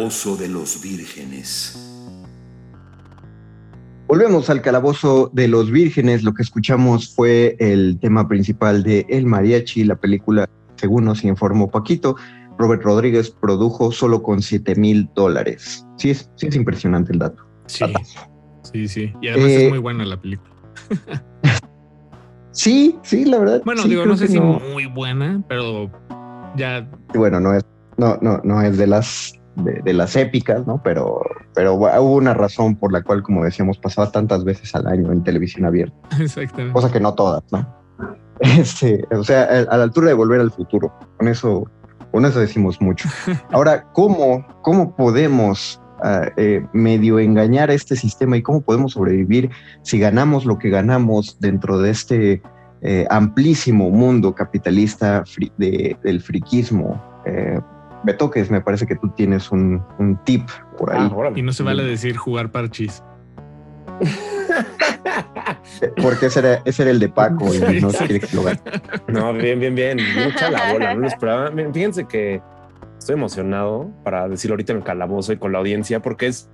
[0.00, 1.78] Calabozo de los Vírgenes.
[4.08, 6.22] Volvemos al Calabozo de los Vírgenes.
[6.22, 11.70] Lo que escuchamos fue el tema principal de El Mariachi, la película, según nos informó
[11.70, 12.16] Paquito.
[12.58, 15.86] Robert Rodríguez produjo solo con 7 mil dólares.
[15.98, 17.44] Sí es, sí es impresionante el dato.
[17.66, 17.84] Sí,
[18.72, 19.12] sí, sí.
[19.20, 20.50] Y además es eh, muy buena la película.
[22.52, 23.60] sí, sí, la verdad.
[23.66, 25.90] Bueno, digo, no sé si muy buena, pero
[26.56, 26.90] ya.
[27.14, 27.66] Bueno, no es,
[27.98, 30.80] no, no, no es de las de, las épicas, ¿no?
[30.82, 31.20] Pero,
[31.54, 35.22] pero hubo una razón por la cual, como decíamos, pasaba tantas veces al año en
[35.22, 35.96] televisión abierta.
[36.18, 36.72] Exactamente.
[36.72, 37.66] Cosa que no todas, ¿no?
[38.40, 40.90] Este, o sea, a la altura de volver al futuro.
[41.18, 41.68] Con eso,
[42.10, 43.08] con eso decimos mucho.
[43.52, 49.50] Ahora, ¿cómo, cómo podemos ah, eh, medio engañar a este sistema y cómo podemos sobrevivir
[49.82, 52.42] si ganamos lo que ganamos dentro de este
[52.80, 55.22] eh, amplísimo mundo capitalista
[55.58, 56.98] del friquismo?
[57.26, 57.60] Eh,
[58.04, 59.82] me toques, me parece que tú tienes un,
[60.24, 60.48] tip
[60.78, 61.10] por ahí.
[61.12, 63.02] Ah, y no se vale decir jugar parchis.
[66.02, 68.20] Porque ese era, ese era el de Paco y no quiere
[69.08, 69.98] No, bien, bien, bien.
[70.24, 70.94] Mucha la bola.
[70.94, 71.50] No lo esperaba.
[71.72, 72.42] Fíjense que
[72.98, 76.50] estoy emocionado para decirlo ahorita en el calabozo y con la audiencia porque es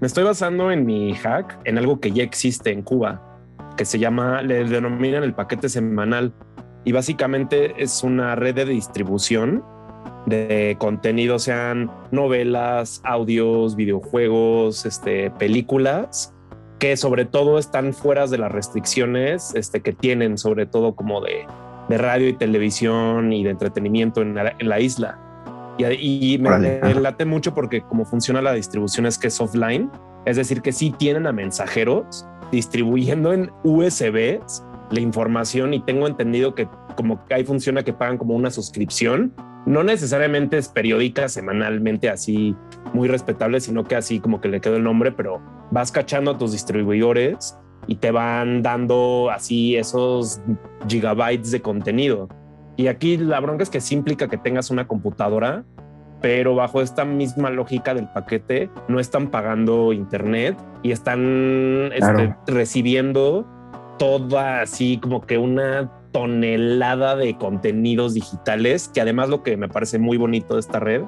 [0.00, 3.20] me estoy basando en mi hack en algo que ya existe en Cuba
[3.76, 6.34] que se llama, le denominan el paquete semanal
[6.84, 9.64] y básicamente es una red de distribución
[10.26, 16.34] de contenido, sean novelas, audios, videojuegos, este, películas,
[16.78, 21.46] que sobre todo están fuera de las restricciones este, que tienen, sobre todo como de,
[21.88, 25.18] radio y televisión y de entretenimiento en la, isla.
[25.78, 29.90] Y, me, late mucho porque como funciona la distribución es que es offline,
[30.24, 36.54] es decir, que sí tienen a mensajeros distribuyendo en USBs la información y tengo entendido
[36.54, 36.66] que
[36.96, 39.34] como que ahí funciona que pagan como una suscripción
[39.66, 42.56] no necesariamente es periódica, semanalmente así
[42.92, 45.40] muy respetable, sino que así como que le quedó el nombre, pero
[45.70, 47.56] vas cachando a tus distribuidores
[47.86, 50.40] y te van dando así esos
[50.88, 52.28] gigabytes de contenido.
[52.76, 55.64] Y aquí la bronca es que sí implica que tengas una computadora,
[56.20, 63.46] pero bajo esta misma lógica del paquete no están pagando internet y están este, recibiendo
[63.98, 69.98] toda así como que una tonelada de contenidos digitales, que además lo que me parece
[69.98, 71.02] muy bonito de esta red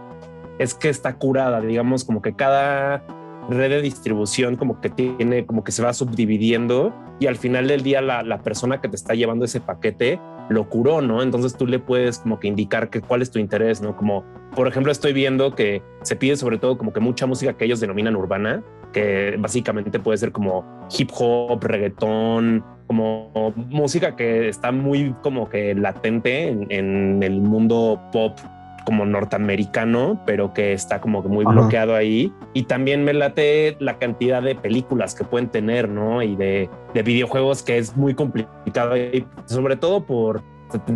[0.59, 3.05] es que está curada, digamos, como que cada
[3.51, 7.83] red de distribución como que tiene, como que se va subdividiendo y al final del
[7.83, 11.23] día la, la, persona que te está llevando ese paquete lo curó, ¿no?
[11.23, 13.97] Entonces tú le puedes como que indicar que cuál es tu interés, ¿no?
[13.97, 14.25] Como,
[14.55, 17.81] por ejemplo, estoy viendo que se pide sobre todo como que mucha música que ellos
[17.81, 20.65] denominan urbana, que básicamente puede ser como
[20.97, 28.39] hip hop, reggaetón, como música que está muy como que latente en, el mundo pop
[28.85, 32.33] como norteamericano, pero que está como que muy bloqueado ahí.
[32.53, 36.23] Y también me late la cantidad de películas que pueden tener, ¿no?
[36.23, 40.43] Y de, videojuegos que es muy complicado, y sobre todo por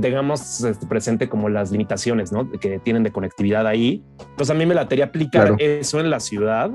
[0.01, 2.51] tengamos este, presente como las limitaciones ¿no?
[2.51, 4.03] que tienen de conectividad ahí.
[4.19, 6.71] Entonces a mí me latería aplicar eso en la ciudad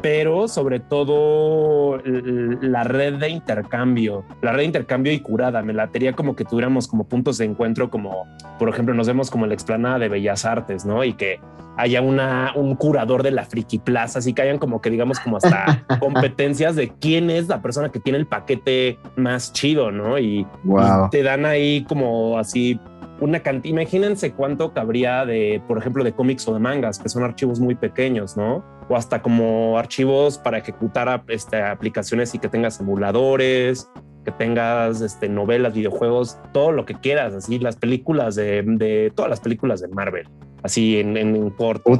[0.00, 5.62] pero sobre todo la red de intercambio, la red de intercambio y curada.
[5.62, 8.26] Me latería como que tuviéramos como puntos de encuentro, como
[8.58, 11.02] por ejemplo nos vemos como en la explanada de Bellas Artes, ¿no?
[11.04, 11.40] Y que
[11.76, 15.36] haya una, un curador de la Friki Plaza, así que hayan como que digamos como
[15.36, 20.18] hasta competencias de quién es la persona que tiene el paquete más chido, ¿no?
[20.18, 22.80] Y, y te dan ahí como así
[23.20, 27.24] una cantidad, imagínense cuánto cabría de, por ejemplo, de cómics o de mangas, que son
[27.24, 28.64] archivos muy pequeños, ¿no?
[28.88, 33.90] O hasta como archivos para ejecutar este, aplicaciones y que tengas emuladores,
[34.24, 39.30] que tengas este, novelas, videojuegos, todo lo que quieras, así las películas de, de todas
[39.30, 40.28] las películas de Marvel,
[40.62, 41.98] así en, en, corto.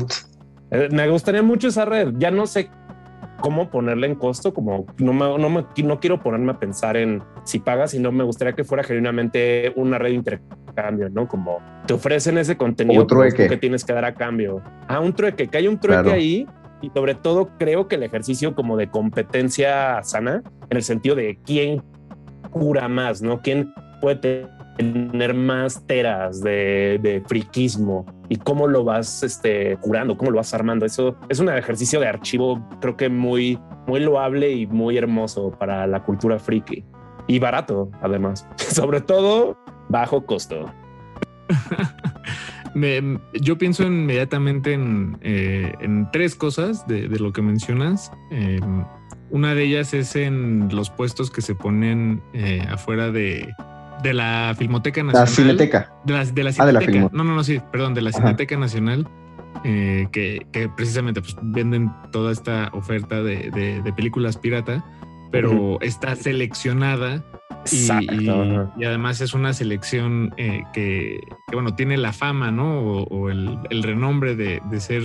[0.70, 2.12] Eh, me gustaría mucho esa red.
[2.18, 2.70] Ya no sé
[3.41, 7.22] cómo ponerle en costo, como no, me, no, me, no quiero ponerme a pensar en
[7.45, 11.28] si pagas, sino me gustaría que fuera genuinamente una red de intercambio, ¿no?
[11.28, 14.61] Como te ofrecen ese contenido que tienes que dar a cambio.
[14.86, 16.47] a ah, un trueque, que hay un trueque ahí
[16.80, 21.38] y sobre todo creo que el ejercicio como de competencia sana, en el sentido de
[21.44, 21.82] quién
[22.50, 23.40] cura más, ¿no?
[23.42, 30.30] ¿Quién puede tener más teras de, de friquismo y cómo lo vas este, curando, cómo
[30.30, 30.86] lo vas armando.
[30.86, 35.86] Eso es un ejercicio de archivo, creo que muy, muy loable y muy hermoso para
[35.86, 36.84] la cultura friki
[37.26, 38.46] y barato, además.
[38.56, 39.56] Sobre todo,
[39.88, 40.66] bajo costo.
[43.34, 48.10] yo pienso inmediatamente en, eh, en tres cosas de, lo que mencionas.
[48.30, 48.84] Em,
[49.30, 53.52] una de ellas es en los puestos que se ponen eh, afuera de,
[54.02, 55.28] de la Filmoteca Nacional.
[55.28, 55.92] La Cineteca.
[56.04, 56.78] De la, de la Cineteca.
[56.78, 59.08] Ah, de la no, no, no, sí, perdón, de la Cineteca Nacional.
[59.64, 60.46] eh, que,
[60.76, 64.84] precisamente pues, venden toda esta oferta de, películas pirata,
[65.30, 67.24] pero está seleccionada
[67.70, 71.20] y, y, además es una selección eh, que,
[71.52, 72.80] bueno, tiene la fama, ¿no?
[72.80, 75.02] O, el, renombre de, ser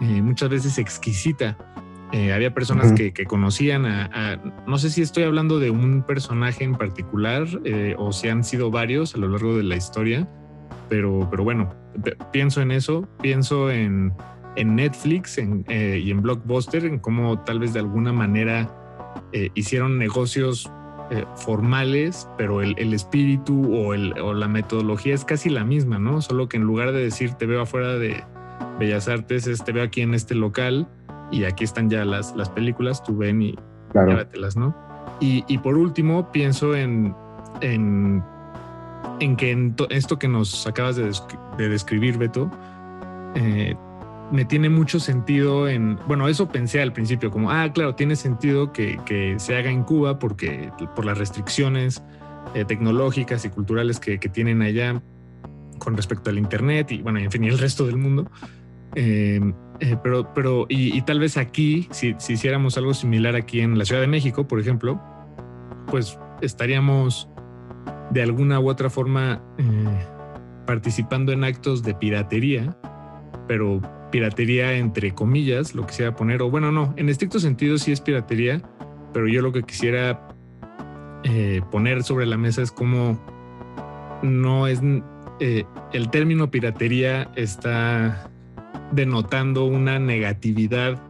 [0.00, 1.56] eh, muchas veces exquisita.
[2.32, 7.46] había personas que, conocían a, no sé si estoy hablando de un personaje en particular
[7.98, 10.28] o si han sido varios a lo largo de la historia,
[10.88, 11.72] pero, pero bueno,
[12.32, 14.12] pienso en eso, pienso en,
[14.56, 18.68] Netflix eh, y en Blockbuster, en cómo tal vez de alguna manera
[19.32, 20.70] eh, hicieron negocios
[21.10, 26.22] eh, formales, pero el, espíritu o, o, la metodología es casi la misma, ¿no?
[26.22, 28.22] Solo que en lugar de decir te veo afuera de
[28.78, 30.88] Bellas Artes, es te veo aquí en este local
[31.30, 33.58] y aquí están ya las, las películas, tú ven y
[33.94, 34.74] llévatelas, ¿no?
[35.20, 37.14] Y, y, por último, pienso en,
[37.60, 38.22] en
[39.20, 41.10] en que en esto que nos acabas de,
[41.68, 42.50] describir, Beto,
[43.34, 43.76] eh,
[44.32, 48.72] me tiene mucho sentido en, bueno, eso pensé al principio, como, ah, claro, tiene sentido
[48.72, 52.02] que, se haga en Cuba porque por las restricciones
[52.54, 55.02] eh, tecnológicas y culturales que, tienen allá
[55.78, 58.30] con respecto al Internet y, bueno, en fin, y el resto del mundo.
[58.94, 63.78] Em, eh, pero, pero, y, tal vez aquí, si, si hiciéramos algo similar aquí en
[63.78, 65.00] la Ciudad de México, por ejemplo,
[65.86, 67.28] pues estaríamos
[68.10, 69.64] de alguna u otra forma eh,
[70.66, 72.76] participando en actos de piratería,
[73.46, 78.00] pero piratería entre comillas, lo quisiera poner, o bueno, no, en estricto sentido sí es
[78.00, 78.62] piratería,
[79.12, 80.28] pero yo lo que quisiera
[81.24, 83.18] eh, poner sobre la mesa es como
[84.22, 84.80] no es
[85.40, 88.30] eh, el término piratería está
[88.92, 91.00] denotando una negatividad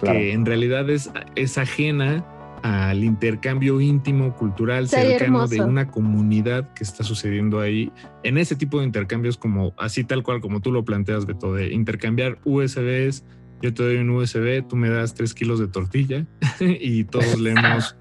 [0.00, 2.24] que en realidad es, es ajena
[2.62, 7.92] al intercambio íntimo, cultural, cercano de una comunidad que está sucediendo ahí.
[8.22, 11.72] En ese tipo de intercambios, como así tal cual como tú lo planteas, Beto, de
[11.72, 13.24] intercambiar USBs,
[13.62, 16.26] yo te doy un USB, tú me das tres kilos de tortilla
[16.60, 17.96] y todos leemos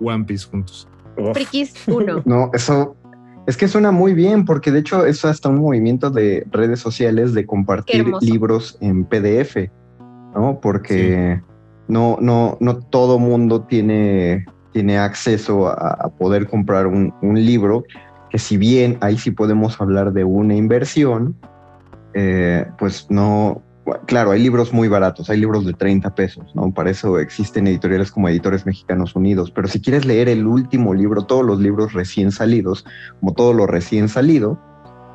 [0.00, 0.88] One Piece juntos.
[1.32, 2.22] Frikis uno.
[2.26, 2.96] No, eso
[3.46, 7.34] es que suena muy bien, porque de hecho es hasta un movimiento de redes sociales
[7.34, 9.70] de compartir libros en PDF,
[10.34, 10.58] ¿no?
[10.60, 11.42] Porque
[11.88, 17.84] no, no, no todo mundo tiene, tiene acceso a, poder comprar un, libro,
[18.30, 21.36] que si bien ahí sí podemos hablar de una inversión,
[22.14, 23.62] eh, pues no,
[24.06, 26.72] claro, hay libros muy baratos, hay libros de 30 pesos, ¿no?
[26.72, 31.22] Para eso existen editoriales como Editores Mexicanos Unidos, pero si quieres leer el último libro,
[31.22, 32.84] todos los libros recién salidos,
[33.20, 34.58] como todo lo recién salido,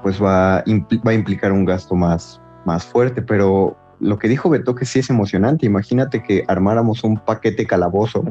[0.04, 4.76] pues va, va a implicar un gasto más, más fuerte, pero lo que dijo Beto
[4.76, 5.66] que sí es emocionante.
[5.66, 8.24] Imagínate que armáramos un paquete calabozo.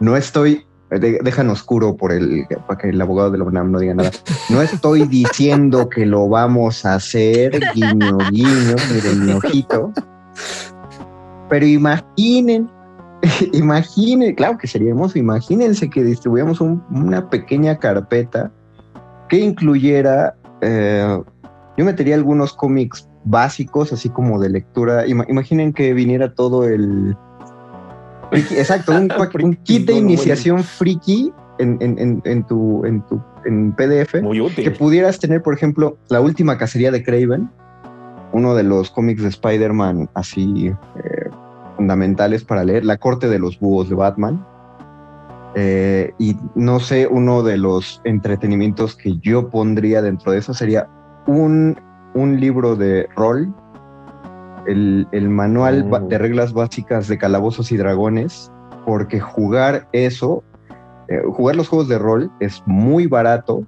[0.00, 3.94] No estoy, déjanos oscuro por el, para que el abogado de la UNAM no diga
[3.94, 4.10] nada.
[4.50, 9.92] No estoy diciendo que lo vamos a hacer, guiño, guiño, miren mi ojito.
[11.48, 12.70] Pero imaginen,
[13.52, 18.50] imaginen, claro que seríamos, imagínense que distribuyamos una pequeña carpeta
[19.28, 21.22] que incluyera, eh,
[21.76, 25.06] yo metería algunos cómics básicos, así como de lectura.
[25.06, 27.16] imaginen que viniera todo el...
[28.32, 34.14] exacto, un, kit de iniciación friki en, en, tu, en tu en PDF.
[34.56, 37.50] Que pudieras tener, por ejemplo, la última cacería de Craven,
[38.32, 41.30] uno de los cómics de Spider-Man así eh,
[41.76, 44.44] fundamentales para leer, La corte de los búhos de Batman.
[45.54, 50.88] Eh, y no sé, uno de los entretenimientos que yo pondría dentro de eso sería
[51.26, 51.78] un
[52.14, 53.54] un libro de rol,
[54.66, 55.98] el, manual oh.
[56.00, 58.50] de reglas básicas de calabozos y dragones,
[58.86, 60.42] porque jugar eso,
[61.08, 63.66] eh, jugar los juegos de rol es muy barato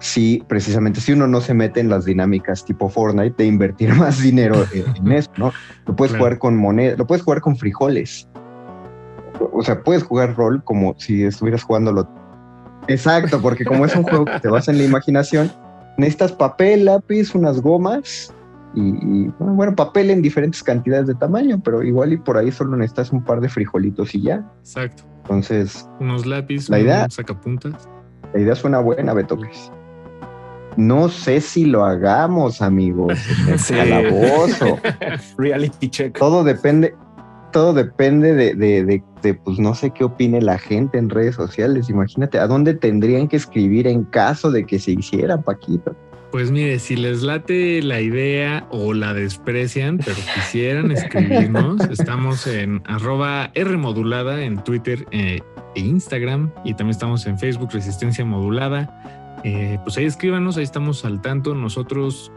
[0.00, 4.20] si precisamente si uno no se mete en las dinámicas tipo Fortnite de invertir más
[4.20, 5.52] dinero en, eso, ¿no?
[5.86, 8.28] Lo puedes jugar con moneda, lo puedes jugar con frijoles.
[9.52, 12.08] O sea, puedes jugar rol como si estuvieras jugándolo.
[12.86, 15.50] Exacto, porque como es un juego que te basa en la imaginación,
[15.96, 18.32] necesitas papel, lápiz, unas gomas
[18.74, 23.12] y, bueno, papel en diferentes cantidades de tamaño, pero igual y por ahí solo necesitas
[23.12, 24.44] un par de frijolitos y ya.
[24.60, 25.04] Exacto.
[25.22, 27.88] Entonces, unos lápiz, la idea, sacapuntas.
[28.32, 29.70] La idea suena buena, Betoques.
[30.76, 33.18] No sé si lo hagamos, amigos.
[33.48, 34.78] En calabozo.
[35.38, 36.18] Reality check.
[36.18, 36.94] Todo depende,
[37.52, 39.02] todo depende de,
[39.32, 41.88] pues no sé qué opine la gente en redes sociales.
[41.88, 45.96] Imagínate, ¿a dónde tendrían que escribir en caso de que se hiciera, Paquito?
[46.34, 52.82] Pues mire, si les late la idea o la desprecian, pero quisieran escribirnos, estamos en
[52.86, 55.38] arroba R modulada en Twitter eh,
[55.76, 59.40] e Instagram y también estamos en Facebook Resistencia Modulada.
[59.44, 61.54] Eh, pues ahí escríbanos, ahí estamos al tanto.
[61.54, 62.32] Nosotros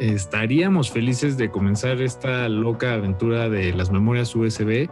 [0.00, 4.90] estaríamos felices de comenzar esta loca aventura de las memorias USB.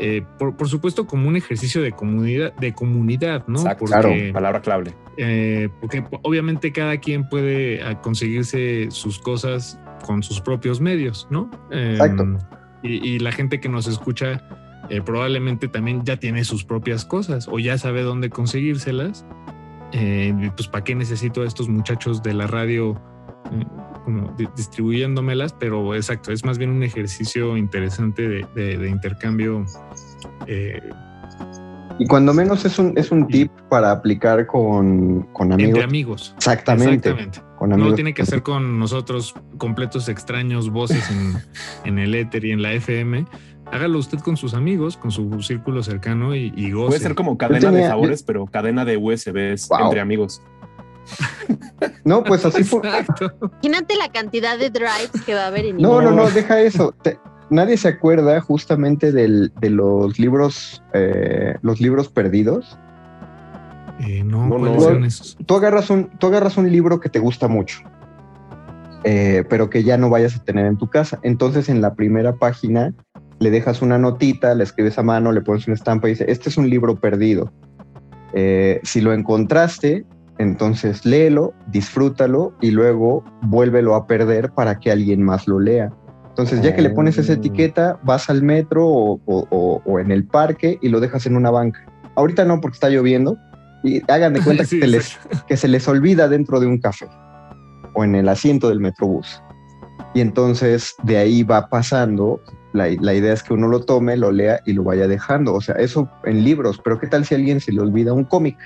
[0.00, 3.62] Eh, por, supuesto, como un ejercicio de comunidad, de comunidad, ¿no?
[3.86, 4.92] claro, palabra clave.
[5.16, 11.48] Eh, porque obviamente cada quien puede ah, conseguirse sus cosas con sus propios medios, ¿no?
[11.70, 12.24] Exacto.
[12.24, 12.38] Em,
[12.82, 14.42] y, la gente que nos escucha
[14.90, 19.24] eh, probablemente también ya tiene sus propias cosas o ya sabe dónde conseguírselas.
[19.92, 23.00] pues, ¿para qué necesito a estos muchachos de la radio?
[24.04, 29.64] Como distribuyéndomelas, pero exacto, es más bien un ejercicio interesante de, intercambio.
[30.46, 30.80] Eh,
[31.98, 35.68] y cuando menos es un, es un tip para aplicar con, con amigos.
[35.68, 36.34] Entre amigos.
[36.36, 37.10] Exactamente.
[37.10, 37.40] Exactamente.
[37.60, 41.34] no lo tiene que hacer con nosotros, completos extraños, voces en,
[41.84, 43.26] en, el éter y en la FM.
[43.72, 46.88] Hágalo usted con sus amigos, con su círculo cercano y, y goce.
[46.88, 50.42] Puede ser como cadena de sabores, pero cadena de USBs entre amigos.
[52.04, 52.80] No, pues así fue.
[53.62, 56.94] Imagínate la cantidad de drives que va a haber en No, no, no, deja eso.
[57.50, 62.78] nadie se acuerda justamente de los libros, eh, los libros perdidos.
[64.00, 65.08] Eh, no, no,
[65.46, 67.78] Tú agarras un, tú agarras un libro que te gusta mucho,
[69.04, 71.20] eh, pero que ya no vayas a tener en tu casa.
[71.22, 72.92] Entonces, en la primera página
[73.38, 76.48] le dejas una notita, le escribes a mano, le pones una estampa y dice: Este
[76.48, 77.52] es un libro perdido.
[78.82, 80.04] si lo encontraste,
[80.38, 85.92] entonces léelo, disfrútalo y luego vuélvelo a perder para que alguien más lo lea.
[86.28, 87.36] Entonces ya que le pones esa ah.
[87.36, 91.86] etiqueta, vas al metro o, en el parque y lo dejas en una banca.
[92.16, 93.36] Ahorita no porque está lloviendo
[93.84, 94.80] y hagan de cuenta que,
[95.46, 97.06] que se les olvida dentro de un café
[97.94, 99.40] o en el asiento del metrobús.
[100.12, 102.40] Y entonces de ahí va pasando
[102.72, 105.54] la, la, idea es que uno lo tome, lo lea y lo vaya dejando.
[105.54, 108.24] O sea, eso en libros, pero ¿qué tal si a alguien se le olvida un
[108.24, 108.58] cómic?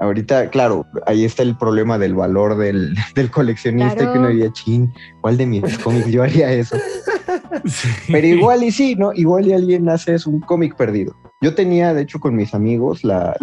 [0.00, 2.94] Ahorita, claro, ahí está el problema del valor del,
[3.30, 4.90] coleccionista y que uno diría, chin,
[5.20, 6.76] ¿cuál de mis cómics yo haría eso?
[8.10, 9.12] Pero igual y sí, ¿no?
[9.12, 11.14] Igual y alguien hace es un cómic perdido.
[11.42, 13.36] Yo tenía, de hecho, con mis amigos la,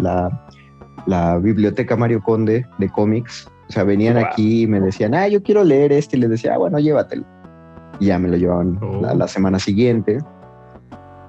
[1.06, 3.48] la, biblioteca Mario Conde de cómics.
[3.68, 6.16] O sea, venían aquí y me decían, ah, yo quiero leer este.
[6.16, 7.24] Y les decía, ah, bueno, llévatelo.
[8.00, 9.28] Y ya me lo llevaban la, oh.
[9.28, 10.18] semana siguiente.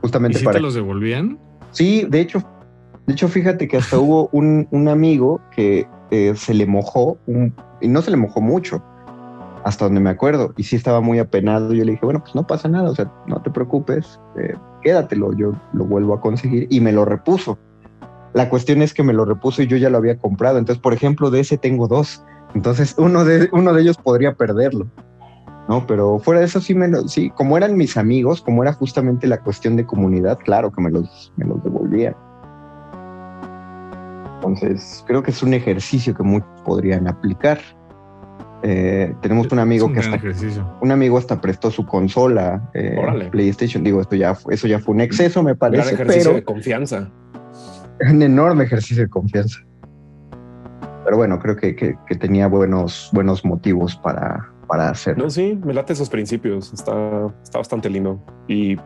[0.02, 0.58] Justamente ¿Y para.
[0.58, 1.38] te los devolvían?
[1.72, 2.44] Sí, de hecho,
[3.10, 7.18] de hecho, fíjate que hasta hubo un, amigo que eh, se le mojó,
[7.82, 8.84] y no se le mojó mucho,
[9.64, 11.74] hasta donde me acuerdo, y sí estaba muy apenado.
[11.74, 14.54] Yo le dije, bueno, pues no pasa nada, o sea, no te preocupes, eh,
[14.84, 17.58] quédatelo, yo lo vuelvo a conseguir, y me lo repuso.
[18.34, 20.60] La cuestión es que me lo repuso y yo ya lo había comprado.
[20.60, 22.24] Entonces, por ejemplo, de ese tengo dos.
[22.54, 24.86] Entonces, uno de, uno de ellos podría perderlo.
[25.68, 25.88] ¿no?
[25.88, 29.42] Pero fuera de eso sí me sí, como eran mis amigos, como era justamente la
[29.42, 32.16] cuestión de comunidad, claro que me los, me los devolvían.
[34.40, 37.60] Entonces, creo que es un ejercicio que muchos podrían aplicar.
[38.64, 40.20] Eh, tenemos un amigo que hasta,
[40.82, 43.84] un amigo hasta prestó su consola eh, PlayStation.
[43.84, 45.90] Digo, esto ya fue, eso ya fue un exceso, me parece.
[45.90, 47.10] Un ejercicio de confianza.
[48.10, 49.60] Un enorme ejercicio de confianza.
[51.04, 55.26] Pero bueno, creo que, que, tenía buenos, buenos motivos para, para hacerlo.
[55.26, 56.72] No, sí, me late esos principios.
[56.72, 58.24] Está, está bastante lindo.
[58.48, 58.78] Y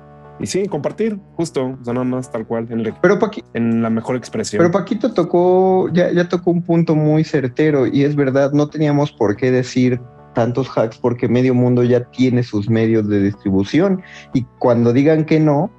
[0.44, 3.18] y sí, compartir, justo, o sea, nada más tal cual, en, pero
[3.54, 4.60] en la mejor expresión.
[4.60, 9.14] Pero Paquito tocó, ya, ya tocó un punto muy certero y es verdad, no teníamos
[9.14, 10.02] por qué decir
[10.36, 14.02] tantos hacks porque medio mundo ya tiene sus medios de distribución
[14.34, 15.72] y cuando digan que no,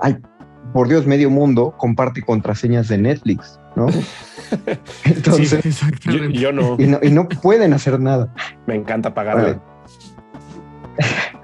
[0.00, 0.16] ay,
[0.72, 3.86] por Dios, medio mundo comparte contraseñas de Netflix, ¿no?
[5.04, 5.80] Entonces,
[6.32, 6.76] yo, no.
[6.78, 7.28] Y, no.
[7.28, 8.34] pueden hacer nada.
[8.66, 9.60] Me encanta pagarle.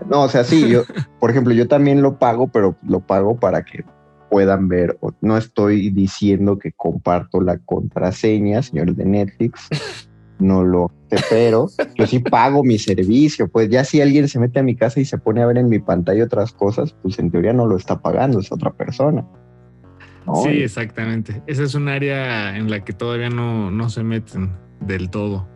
[0.08, 0.84] No, o sea, sí, yo,
[1.20, 3.84] por ejemplo, yo también lo pago, pero lo pago para que
[4.30, 4.98] puedan ver.
[5.20, 9.68] No estoy diciendo que comparto la contraseña, señores de Netflix.
[10.38, 13.48] No lo sé, pero yo sí pago mi servicio.
[13.48, 15.68] Pues ya si alguien se mete a mi casa y se pone a ver en
[15.68, 19.26] mi pantalla otras cosas, pues en teoría no lo está pagando, es otra persona.
[20.44, 21.42] Sí, exactamente.
[21.46, 25.48] Esa es un área en la que todavía no, no se meten del todo.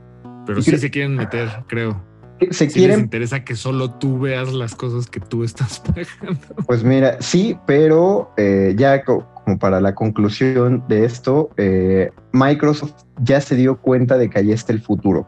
[0.46, 2.11] Pero sí se quieren meter, creo
[2.51, 3.01] se si quieren.
[3.01, 5.80] interesa que solo tú veas las cosas que tú estás
[6.20, 6.41] pagando.
[6.66, 13.41] Pues mira, sí, pero eh, ya como para la conclusión de esto, eh, Microsoft ya
[13.41, 15.26] se dio cuenta de que ahí está el futuro.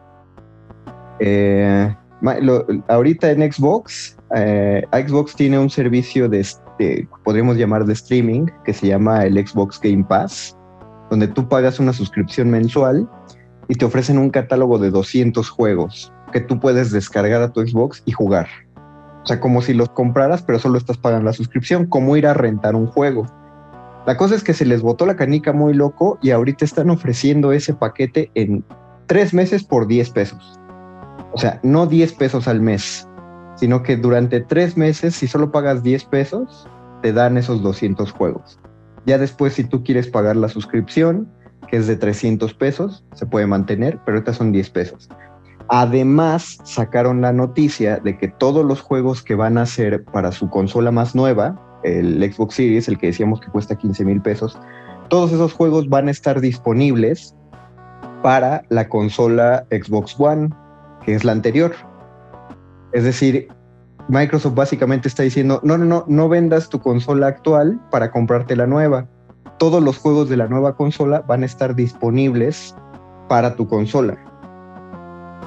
[1.21, 1.95] Eh,
[2.89, 4.17] ahorita en Xbox,
[4.93, 6.47] Xbox tiene un servicio de,
[6.79, 10.57] de, podríamos llamar de streaming, que se llama el Xbox Game Pass,
[11.11, 13.09] donde tú pagas una suscripción mensual
[13.69, 18.03] y te ofrecen un catálogo de 200 juegos que tú puedes descargar a tu Xbox
[18.05, 18.49] y jugar.
[19.23, 22.35] O sea, como si los compraras, pero solo estás pagando la suscripción, como ir a
[22.35, 23.25] rentar un juego.
[24.05, 27.53] La cosa es que se les botó la canica muy loco y ahorita están ofreciendo
[27.53, 28.65] ese paquete en
[29.07, 30.59] tres meses por 10 pesos.
[31.33, 33.09] O sea, no 10 pesos al mes,
[33.55, 36.69] sino que durante tres meses, si solo pagas 10 pesos,
[37.01, 38.59] te dan esos 200 juegos.
[39.07, 41.29] Ya después, si tú quieres pagar la suscripción,
[41.69, 45.09] que es de 300 pesos, se puede mantener, pero estas son 10 pesos.
[45.69, 50.51] Además, sacaron la noticia de que todos los juegos que van a ser para su
[50.51, 54.59] consola más nueva, el Xbox Series, el que decíamos que cuesta 15 mil pesos,
[55.09, 57.35] todos esos juegos van a estar disponibles
[58.23, 60.51] para la consola Xbox One,
[61.05, 61.73] que es la anterior.
[62.93, 63.49] Es decir,
[64.09, 68.67] Microsoft básicamente está diciendo, no, no, no, no vendas tu consola actual para comprarte la
[68.67, 69.07] nueva.
[69.59, 72.75] Todos los juegos de la nueva consola van a estar disponibles
[73.29, 74.19] para tu consola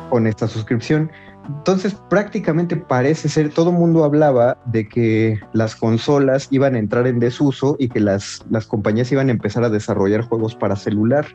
[0.10, 1.12] con esta suscripción.
[1.48, 7.08] Entonces prácticamente parece ser, todo el mundo hablaba de que las consolas iban a entrar
[7.08, 11.26] en desuso y que las, las compañías iban a empezar a desarrollar juegos para celular.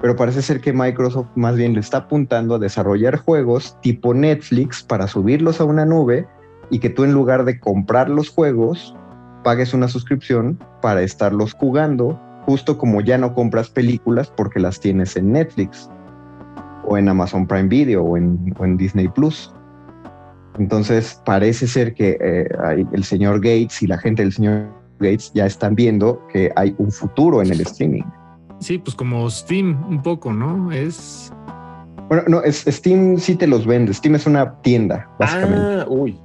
[0.00, 4.82] Pero parece ser que Microsoft más bien le está apuntando a desarrollar juegos tipo Netflix
[4.82, 6.26] para subirlos a una nube
[6.70, 8.94] y que tú en lugar de comprar los juegos,
[9.42, 15.16] pagues una suscripción para estarlos jugando, justo como ya no compras películas porque las tienes
[15.16, 15.88] en Netflix
[16.86, 19.52] o en Amazon Prime Video o en, Disney Plus.
[20.58, 22.48] Entonces parece ser que eh,
[22.92, 24.68] el señor Gates y la gente del señor
[24.98, 28.04] Gates ya están viendo que hay un futuro en el streaming.
[28.60, 30.72] Sí, pues como Steam un poco, ¿no?
[30.72, 31.32] Es...
[32.08, 33.92] Bueno, no, es, Steam sí te los vende.
[33.92, 35.82] Steam es una tienda, básicamente.
[35.82, 36.18] Ah, uy.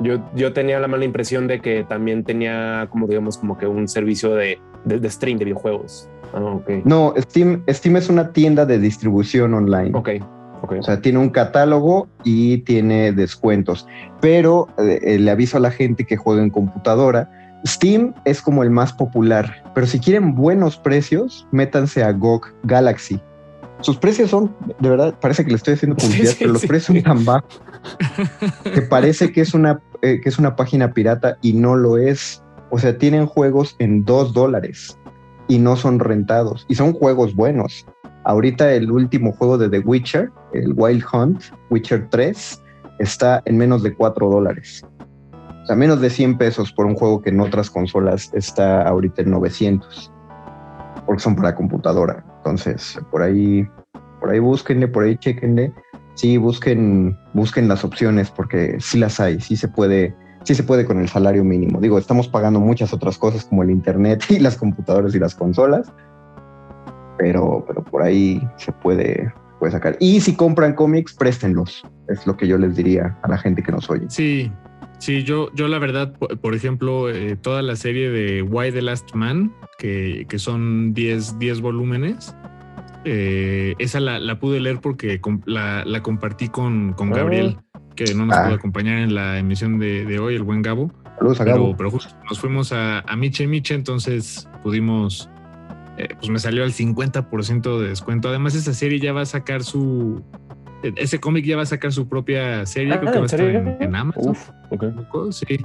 [0.00, 3.88] Yo, yo tenía la mala impresión de que también tenía como digamos como que un
[3.88, 6.08] servicio de, de stream de videojuegos.
[6.34, 9.90] Ah, no, Steam, Steam es una tienda de distribución online.
[9.96, 10.10] Ok.
[10.62, 13.86] O sea, tiene un catálogo y tiene descuentos.
[14.20, 17.30] Pero eh, le aviso a la gente que juega en computadora.
[17.66, 23.20] Steam es como el más popular, pero si quieren buenos precios, métanse a GOG Galaxy.
[23.80, 27.02] Sus precios son, de verdad, parece que le estoy haciendo publicidad, pero los precios son
[27.02, 27.62] tan bajos
[28.74, 32.42] que parece que es, una, eh, que es una página pirata y no lo es.
[32.70, 34.97] O sea, tienen juegos en dos dólares
[35.48, 36.66] y no son rentados.
[36.68, 37.86] Y son juegos buenos.
[38.24, 42.62] Ahorita el último juego de The Witcher, el Wild Hunt, Witcher 3,
[42.98, 44.84] está en menos de 4 dólares.
[45.62, 49.22] O sea, menos de 100 pesos por un juego que en otras consolas está ahorita
[49.22, 50.12] en 900.
[51.06, 52.24] Porque son para computadora.
[52.38, 53.66] Entonces, por ahí,
[54.20, 55.72] por ahí búsquenle, por ahí chequenle.
[56.14, 60.14] Sí, busquen, busquen las opciones porque sí las hay, sí se puede
[60.44, 61.80] sí se puede con el salario mínimo.
[61.80, 65.92] Digo, estamos pagando muchas otras cosas como el internet y las computadoras y las consolas,
[67.18, 69.96] pero, pero por ahí se puede, puede sacar.
[70.00, 71.84] Y si compran cómics, préstenlos.
[72.08, 74.06] Es lo que yo les diría a la gente que nos oye.
[74.08, 74.50] Sí,
[74.98, 79.14] sí, yo, yo la verdad, por, ejemplo, eh, toda la serie de Why the Last
[79.14, 82.34] Man, que, que son 10, 10 volúmenes.
[83.04, 87.58] Eh, esa la, la, pude leer porque la, la compartí con, con Gabriel.
[87.58, 88.54] Ah que no nos pudo ah.
[88.54, 90.92] acompañar en la emisión de, hoy, el buen Gabo.
[91.18, 91.76] Saludos a Gabo.
[91.76, 95.28] Pero, justo nos fuimos a, a Miche Miche, entonces pudimos,
[95.96, 98.28] eh, pues me salió al 50% de descuento.
[98.28, 100.22] Además, esa serie ya va a sacar su,
[100.82, 103.94] ese cómic ya va a sacar su propia serie, creo que va a estar en,
[103.94, 104.30] Amazon.
[104.30, 104.50] Uf,
[105.30, 105.58] Sí.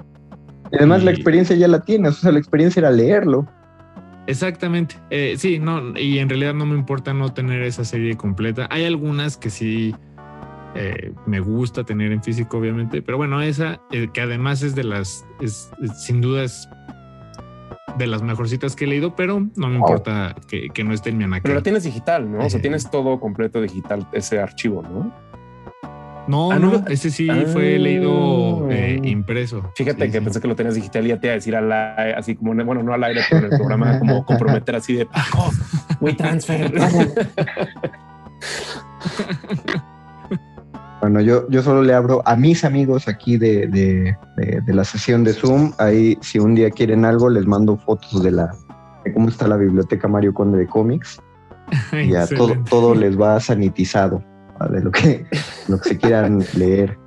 [0.71, 3.47] Y además la experiencia ya la tienes, o sea, la experiencia era leerlo.
[4.27, 4.95] Exactamente.
[5.09, 8.67] Eh, sí, no, y en realidad no me importa no tener esa serie completa.
[8.69, 9.93] Hay algunas que sí
[10.75, 13.01] eh, me gusta tener en físico, obviamente.
[13.01, 16.69] Pero bueno, esa, eh, que además es de las, es, sin duda es
[17.97, 21.25] de las mejorcitas que he leído, pero no me importa que, no esté en mi
[21.25, 21.43] anaquel.
[21.43, 22.45] Pero la tienes digital, ¿no?
[22.45, 25.13] O sea, tienes todo completo digital, ese archivo, ¿no?
[26.27, 29.71] No, ah, no, ese sí fue leído eh, impreso.
[29.75, 32.13] Fíjate que pensé que lo tenías digital y ya te iba a decir al aire,
[32.13, 35.51] así como, bueno, no al aire, pero en el programa, como comprometer así de Paco,
[35.99, 36.71] we transfer.
[41.01, 45.25] Bueno, yo, yo solo le abro a mis amigos aquí de, de, de, la sesión
[45.25, 45.73] de Zoom.
[45.77, 48.49] Ahí, si un día quieren algo, les mando fotos de la
[49.03, 51.21] de cómo está la biblioteca Mario Conde de cómics.
[51.91, 54.23] Y ya todo, todo les va sanitizado
[54.67, 55.25] de lo que,
[55.67, 56.97] lo que se quieran leer.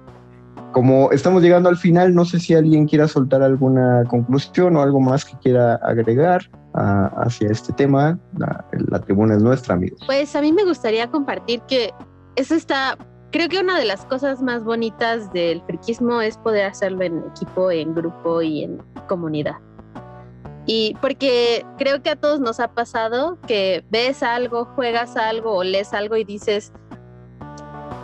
[0.72, 5.00] Como estamos llegando al final, no sé si alguien quiera soltar alguna conclusión o algo
[5.00, 8.18] más que quiera agregar hacia este tema.
[8.36, 10.00] La, la tribuna es nuestra, amigos.
[10.04, 11.94] Pues a mí me gustaría compartir que
[12.36, 12.98] eso está
[13.36, 17.70] creo que una de las cosas más bonitas del friquismo es poder hacerlo en equipo,
[17.70, 19.56] en grupo y en comunidad.
[20.64, 25.62] Y porque creo que a todos nos ha pasado que ves algo, juegas algo o
[25.62, 26.72] lees algo y dices,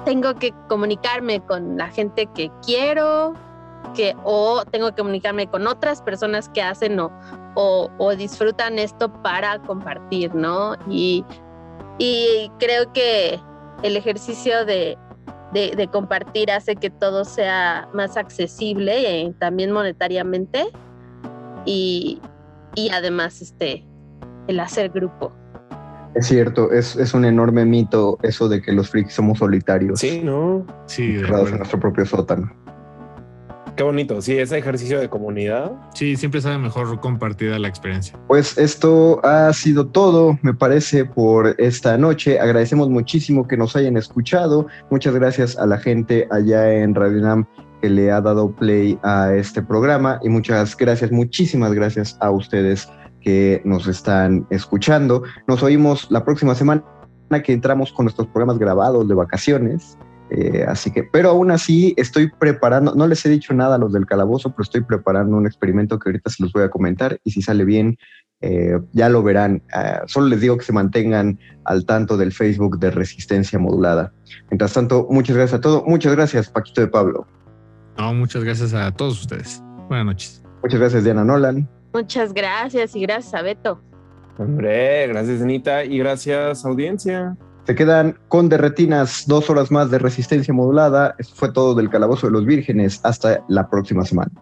[0.04, 3.34] tengo que comunicarme con la gente que quiero,
[3.94, 7.10] que o tengo que comunicarme con otras personas que hacen o,
[7.54, 10.74] o, disfrutan esto para compartir, ¿no?
[10.88, 11.24] Y,
[11.98, 13.40] y creo que
[13.82, 14.96] el ejercicio de
[15.52, 20.66] de, compartir hace que todo sea más accesible eh, también monetariamente
[21.66, 22.20] y,
[22.74, 23.86] y además este,
[24.46, 25.32] el hacer grupo.
[26.14, 30.00] Es cierto, es, es, un enorme mito eso de que los freaks somos solitarios.
[30.00, 30.66] Sí, ¿no?
[30.86, 32.52] Sí, cerrados en nuestro propio sótano.
[33.76, 35.72] Qué bonito, sí, ese ejercicio de comunidad.
[35.94, 38.18] Sí, siempre sabe mejor compartida la experiencia.
[38.28, 42.38] Pues esto ha sido todo, me parece, por esta noche.
[42.38, 44.66] Agradecemos muchísimo que nos hayan escuchado.
[44.90, 47.46] Muchas gracias a la gente allá en Radio Nam
[47.80, 52.88] que le ha dado play a este programa y muchas gracias, muchísimas gracias a ustedes
[53.22, 55.22] que nos están escuchando.
[55.46, 56.84] Nos oímos la próxima semana
[57.44, 59.96] que entramos con nuestros programas grabados de vacaciones.
[60.30, 63.92] Eh, así que, pero aún así estoy preparando, no les he dicho nada a los
[63.92, 67.32] del calabozo, pero estoy preparando un experimento que ahorita se los voy a comentar y
[67.32, 67.98] si sale bien,
[68.40, 69.62] eh, ya lo verán.
[69.72, 74.12] Ah, solo les digo que se mantengan al tanto del Facebook de Resistencia Modulada.
[74.50, 75.84] Mientras tanto, muchas gracias a todos.
[75.86, 77.26] Muchas gracias, Paquito de Pablo.
[77.98, 79.62] No, muchas gracias a todos ustedes.
[79.88, 80.42] Buenas noches.
[80.62, 81.68] Muchas gracias, Diana Nolan.
[81.92, 83.80] Muchas gracias y gracias a Beto.
[84.38, 87.36] Hombre, gracias Anita y gracias audiencia.
[87.64, 91.14] Se quedan con derretinas dos horas más de resistencia modulada.
[91.18, 93.00] Esto fue todo del Calabozo de los Vírgenes.
[93.04, 94.32] Hasta la próxima semana.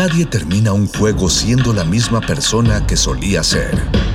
[0.00, 4.09] Nadie termina un juego siendo la misma persona que solía ser.